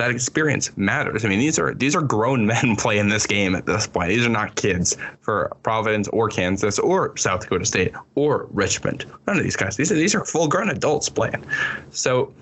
[0.00, 1.26] That experience matters.
[1.26, 4.08] I mean, these are these are grown men playing this game at this point.
[4.08, 9.04] These are not kids for Providence or Kansas or South Dakota State or Richmond.
[9.26, 9.76] None of these guys.
[9.76, 11.44] These are these are full grown adults playing.
[11.90, 12.32] So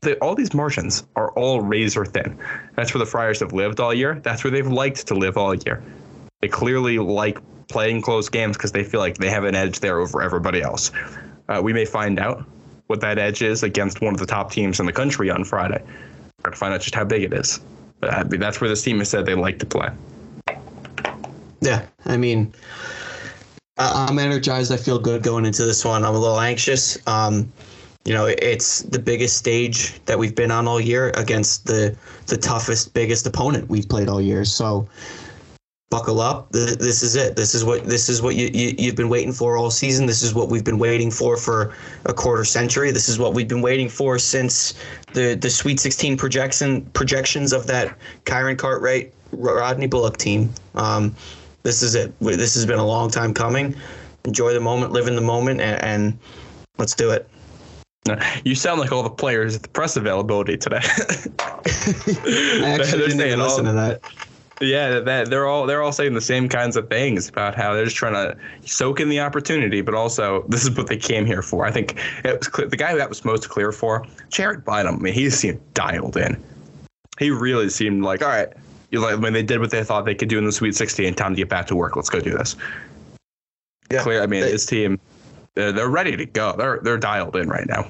[0.00, 2.38] the, all these margins are all razor thin.
[2.74, 4.18] That's where the Friars have lived all year.
[4.22, 5.82] That's where they've liked to live all year.
[6.40, 10.00] They clearly like playing close games because they feel like they have an edge there
[10.00, 10.90] over everybody else.
[11.50, 12.46] Uh, we may find out
[12.86, 15.84] what that edge is against one of the top teams in the country on Friday.
[16.44, 17.60] To find out just how big it is.
[18.00, 19.88] But I mean, that's where this team has said they like to play.
[21.60, 22.54] Yeah, I mean,
[23.76, 24.72] I'm energized.
[24.72, 26.04] I feel good going into this one.
[26.04, 26.96] I'm a little anxious.
[27.08, 27.52] Um,
[28.04, 32.36] you know, it's the biggest stage that we've been on all year against the the
[32.36, 34.44] toughest, biggest opponent we've played all year.
[34.44, 34.88] So,
[35.90, 36.50] buckle up.
[36.52, 37.36] This is it.
[37.36, 40.06] This is what this is what you, you you've been waiting for all season.
[40.06, 41.74] This is what we've been waiting for for
[42.04, 42.90] a quarter century.
[42.90, 44.74] This is what we've been waiting for since
[45.14, 50.52] the the Sweet 16 projection projections of that Kyron Cartwright Rodney Bullock team.
[50.74, 51.14] Um,
[51.62, 52.18] this is it.
[52.20, 53.74] This has been a long time coming.
[54.24, 56.18] Enjoy the moment, live in the moment, and, and
[56.76, 57.28] let's do it.
[58.42, 60.80] You sound like all the players at the press availability today.
[60.82, 64.00] I actually didn't saying even all- listen to that.
[64.60, 67.84] Yeah, that they're all they're all saying the same kinds of things about how they're
[67.84, 68.36] just trying to
[68.68, 71.64] soak in the opportunity, but also this is what they came here for.
[71.64, 74.96] I think it was clear, the guy that was most clear for Jared Bynum.
[74.96, 76.42] I mean, he seemed dialed in.
[77.20, 78.48] He really seemed like, all right,
[78.90, 81.14] you like when they did what they thought they could do in the Sweet 16.
[81.14, 81.94] Time to get back to work.
[81.94, 82.56] Let's go do this.
[83.92, 84.02] Yeah.
[84.02, 84.22] Clear.
[84.22, 84.98] I mean, They- his team,
[85.54, 86.54] they're, they're ready to go.
[86.56, 87.86] They're they're dialed in right now.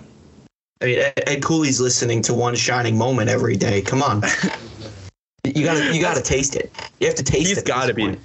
[0.81, 3.81] I mean, Ed, Ed Cooley's listening to one shining moment every day.
[3.83, 4.23] Come on,
[5.45, 6.73] you gotta you gotta taste it.
[7.01, 7.61] You have to taste He's it.
[7.61, 8.07] at got to be.
[8.07, 8.21] point.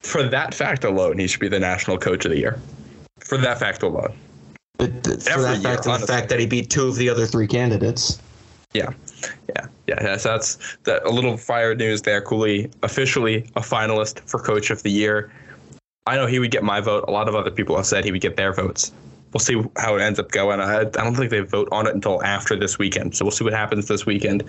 [0.00, 2.60] For that fact alone, he should be the national coach of the year.
[3.20, 4.14] For that fact alone.
[4.76, 7.08] But th- for that year, fact and the fact that he beat two of the
[7.08, 8.18] other three candidates.
[8.74, 8.90] Yeah,
[9.48, 10.16] yeah, yeah.
[10.16, 11.04] that's that.
[11.04, 12.20] A little fire news there.
[12.20, 15.32] Cooley officially a finalist for Coach of the Year.
[16.06, 17.04] I know he would get my vote.
[17.08, 18.92] A lot of other people have said he would get their votes.
[19.32, 20.60] We'll see how it ends up going.
[20.60, 23.16] I, I don't think they vote on it until after this weekend.
[23.16, 24.44] So we'll see what happens this weekend.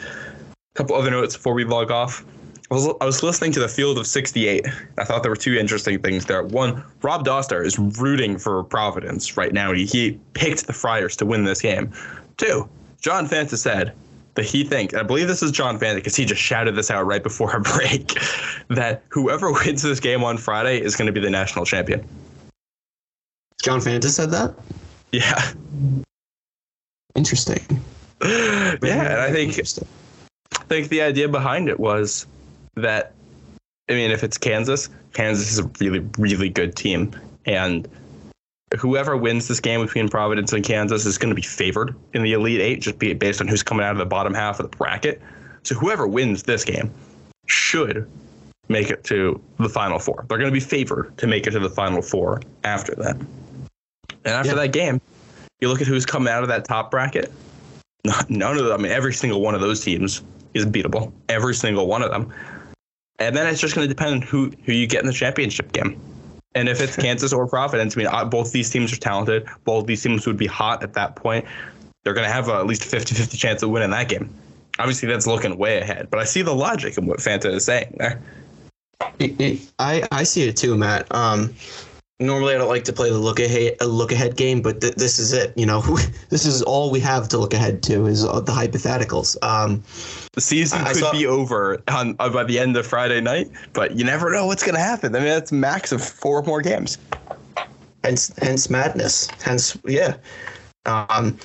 [0.75, 2.23] Couple other notes before we log off.
[2.71, 4.65] I was, I was listening to the Field of 68.
[4.97, 6.43] I thought there were two interesting things there.
[6.43, 9.71] One, Rob Dauster is rooting for Providence right now.
[9.71, 11.93] He, he picked the Friars to win this game.
[12.37, 12.67] Two,
[12.99, 13.93] John Fanta said
[14.33, 16.89] that he thinks, and I believe this is John Fanta because he just shouted this
[16.89, 18.17] out right before our break,
[18.69, 22.05] that whoever wins this game on Friday is going to be the national champion.
[23.61, 24.55] John Fanta said that.
[25.11, 25.51] Yeah.
[27.15, 27.61] Interesting.
[28.23, 29.57] yeah, and I think
[30.67, 32.25] think the idea behind it was
[32.75, 33.13] that
[33.89, 37.11] I mean, if it's Kansas, Kansas is a really, really good team,
[37.45, 37.87] and
[38.79, 42.33] whoever wins this game between Providence and Kansas is going to be favored in the
[42.33, 44.75] Elite Eight, just be based on who's coming out of the bottom half of the
[44.75, 45.21] bracket.
[45.63, 46.91] So whoever wins this game
[47.45, 48.09] should
[48.67, 50.25] make it to the Final Four.
[50.27, 53.15] They're going to be favored to make it to the Final Four after that.
[53.17, 54.55] And after Yeah.
[54.55, 54.99] that game,
[55.61, 57.31] you look at who's coming out of that top bracket.
[58.29, 58.73] None of them.
[58.73, 60.23] I mean, every single one of those teams
[60.55, 61.11] is beatable.
[61.29, 62.33] Every single one of them.
[63.19, 65.71] And then it's just going to depend on who who you get in the championship
[65.71, 65.99] game.
[66.55, 69.45] And if it's Kansas or Providence, I mean, uh, both these teams are talented.
[69.63, 71.45] Both these teams would be hot at that point.
[72.03, 74.29] They're going to have a, at least a 50 50 chance of winning that game.
[74.79, 77.95] obviously that's looking way ahead, but I see the logic in what Fanta is saying
[77.97, 78.21] there.
[79.19, 81.13] It, it, I I see it too, Matt.
[81.13, 81.53] Um,
[82.19, 84.95] normally I don't like to play the look ahead a look ahead game, but th-
[84.95, 85.53] this is it.
[85.57, 85.81] You know,
[86.29, 89.37] this is all we have to look ahead to is uh, the hypotheticals.
[89.43, 89.83] Um,
[90.35, 93.95] the season could saw, be over on, uh, by the end of Friday night, but
[93.95, 95.15] you never know what's going to happen.
[95.15, 96.97] I mean, that's max of four more games.
[98.03, 99.27] Hence, hence madness.
[99.41, 100.17] Hence, yeah.
[100.85, 101.39] Um,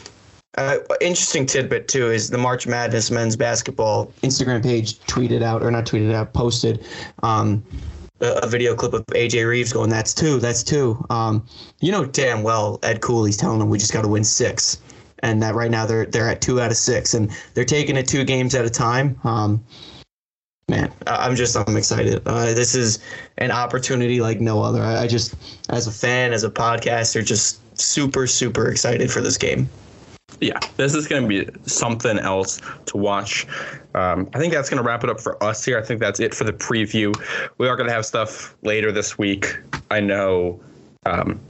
[0.59, 5.71] uh, interesting tidbit too is the March Madness men's basketball Instagram page tweeted out or
[5.71, 6.85] not tweeted out, posted
[7.23, 7.65] um,
[8.21, 11.03] a, a, video clip of AJ Reeves going, "That's two, that's two.
[11.09, 11.47] Um,
[11.79, 14.79] you know damn well Ed Cooley's telling them we just got to win six,
[15.21, 18.07] and that right now they're they're at two out of six, and they're taking it
[18.09, 19.19] two games at a time.
[19.25, 19.65] Um,
[20.69, 22.23] man, I'm just I'm excited.
[22.27, 22.99] Uh, this is
[23.39, 24.83] an opportunity like no other.
[24.83, 25.35] I, I just,
[25.69, 29.69] as a fan, as a podcaster, just super super excited for this game
[30.41, 33.47] yeah, this is going to be something else to watch.
[33.95, 35.79] Um, I think that's going to wrap it up for us here.
[35.79, 37.15] I think that's it for the preview.
[37.59, 39.59] We are going to have stuff later this week.
[39.91, 40.61] I know
[41.07, 41.41] um,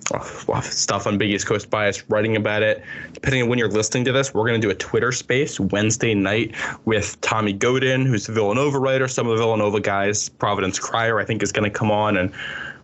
[0.63, 2.85] stuff on Big East Coast Bias, writing about it.
[3.13, 6.15] Depending on when you're listening to this, we're going to do a Twitter space Wednesday
[6.15, 9.09] night with Tommy Godin, who's the Villanova writer.
[9.09, 12.33] Some of the Villanova guys, Providence Crier, I think, is going to come on and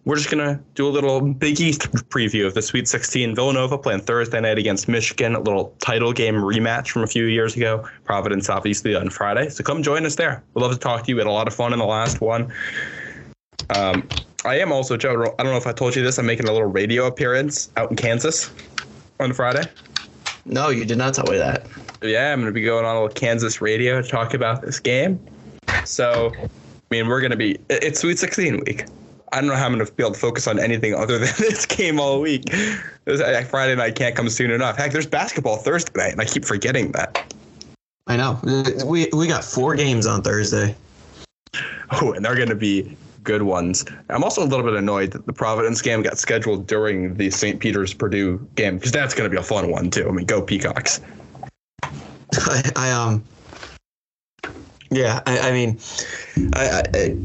[0.04, 3.34] we're just gonna do a little Big East preview of the Sweet 16.
[3.34, 7.56] Villanova playing Thursday night against Michigan, a little title game rematch from a few years
[7.56, 7.84] ago.
[8.04, 10.44] Providence obviously on Friday, so come join us there.
[10.54, 11.16] We'd love to talk to you.
[11.16, 12.52] We had a lot of fun in the last one.
[13.70, 14.08] Um,
[14.46, 15.34] I am also Joe.
[15.38, 16.18] I don't know if I told you this.
[16.18, 18.50] I'm making a little radio appearance out in Kansas
[19.18, 19.64] on Friday.
[20.44, 21.66] No, you did not tell me that.
[22.00, 24.78] Yeah, I'm going to be going on a little Kansas radio to talk about this
[24.78, 25.18] game.
[25.84, 26.48] So, I
[26.90, 27.58] mean, we're going to be.
[27.68, 28.84] It's Sweet 16 week.
[29.32, 31.34] I don't know how I'm going to be able to focus on anything other than
[31.38, 32.44] this game all week.
[33.04, 34.76] Friday night can't come soon enough.
[34.76, 37.34] Heck, there's basketball Thursday night, and I keep forgetting that.
[38.06, 38.38] I know.
[38.86, 40.76] We we got four games on Thursday.
[41.90, 43.84] Oh, and they're going to be good ones.
[44.08, 47.60] I'm also a little bit annoyed that the Providence game got scheduled during the St.
[47.60, 50.08] Peter's Purdue game because that's going to be a fun one too.
[50.08, 51.02] I mean, go Peacocks.
[51.82, 53.22] I, I um.
[54.90, 55.78] Yeah, I, I mean,
[56.54, 57.16] I, I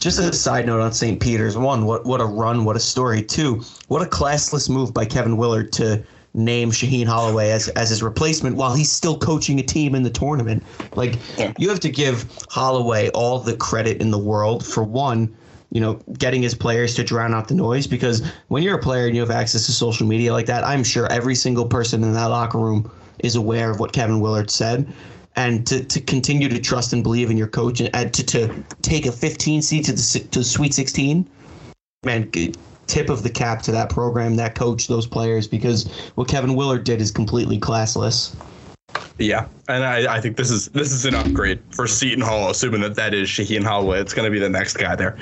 [0.00, 1.20] just a side note on St.
[1.20, 1.56] Peter's.
[1.56, 3.22] One, what what a run, what a story.
[3.22, 6.02] Two, what a classless move by Kevin Willard to
[6.34, 10.10] name Shaheen Holloway as as his replacement while he's still coaching a team in the
[10.10, 10.62] tournament.
[10.96, 11.52] Like yeah.
[11.58, 15.34] you have to give Holloway all the credit in the world for one,
[15.70, 19.06] you know, getting his players to drown out the noise because when you're a player
[19.06, 22.12] and you have access to social media like that, I'm sure every single person in
[22.14, 24.92] that locker room is aware of what Kevin Willard said
[25.36, 29.06] and to, to continue to trust and believe in your coach and to, to take
[29.06, 31.28] a 15 seed to the to the Sweet 16,
[32.04, 32.30] man,
[32.86, 36.84] tip of the cap to that program, that coach, those players, because what Kevin Willard
[36.84, 38.34] did is completely classless.
[39.18, 42.80] Yeah, and I, I think this is this is an upgrade for Seton Hall, assuming
[42.82, 44.00] that that is Shaheen Holloway.
[44.00, 45.16] It's going to be the next guy there.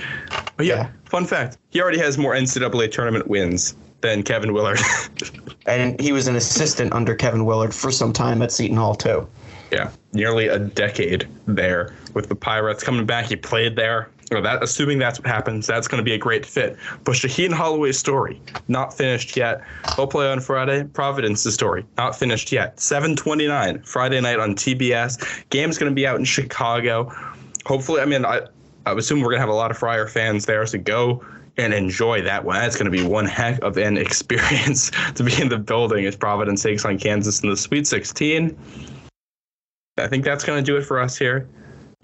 [0.57, 4.81] But yeah, yeah, fun fact: he already has more NCAA tournament wins than Kevin Willard.
[5.67, 9.27] and he was an assistant under Kevin Willard for some time at Seton Hall too
[9.73, 13.25] yeah, nearly a decade there with the Pirates coming back.
[13.25, 14.11] He played there.
[14.41, 16.77] That, assuming that's what happens, that's going to be a great fit.
[17.05, 19.63] But Shaheen Holloway's story, not finished yet.
[19.97, 20.85] He'll play on Friday.
[20.85, 22.77] Providence's story, not finished yet.
[22.77, 25.45] 7:29 Friday night on TBS.
[25.51, 27.13] Game's going to be out in Chicago.
[27.67, 28.41] Hopefully, I mean, I,
[28.87, 31.25] I assume we're going to have a lot of Friar fans there, so go
[31.59, 32.57] and enjoy that one.
[32.57, 36.17] That's going to be one heck of an experience to be in the building as
[36.17, 38.57] Providence takes on Kansas in the Sweet 16.
[39.99, 41.47] I think that's going to do it for us here.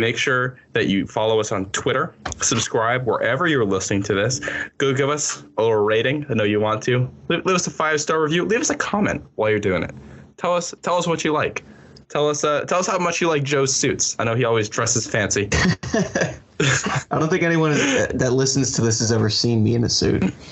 [0.01, 4.41] Make sure that you follow us on Twitter, subscribe wherever you're listening to this.
[4.79, 6.25] Go give us a little rating.
[6.31, 7.11] I know you want to.
[7.27, 8.45] Leave, leave us a five star review.
[8.45, 9.93] Leave us a comment while you're doing it.
[10.37, 11.65] Tell us tell us what you like.
[12.09, 14.15] Tell us uh, tell us how much you like Joe's suits.
[14.21, 15.49] I know he always dresses fancy.
[15.53, 20.33] I don't think anyone that listens to this has ever seen me in a suit.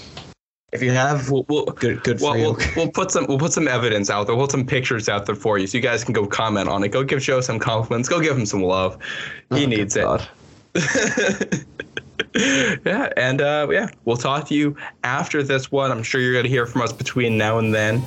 [0.73, 2.45] If you have, we'll, we'll good, good for we'll, you.
[2.75, 4.35] We'll, we'll, put some, we'll put some evidence out there.
[4.35, 6.83] We'll put some pictures out there for you, so you guys can go comment on
[6.83, 6.89] it.
[6.89, 8.09] Go give Joe some compliments.
[8.09, 8.99] Go give him some love.
[9.51, 10.05] He oh, needs it.
[12.85, 15.93] yeah, and uh, yeah, we'll talk to you after this one.
[15.93, 18.03] I'm sure you're going to hear from us between now and then.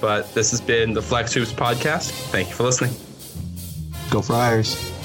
[0.00, 2.10] But this has been the Flex Hoops podcast.
[2.30, 2.94] Thank you for listening.
[4.10, 4.97] Go Friars.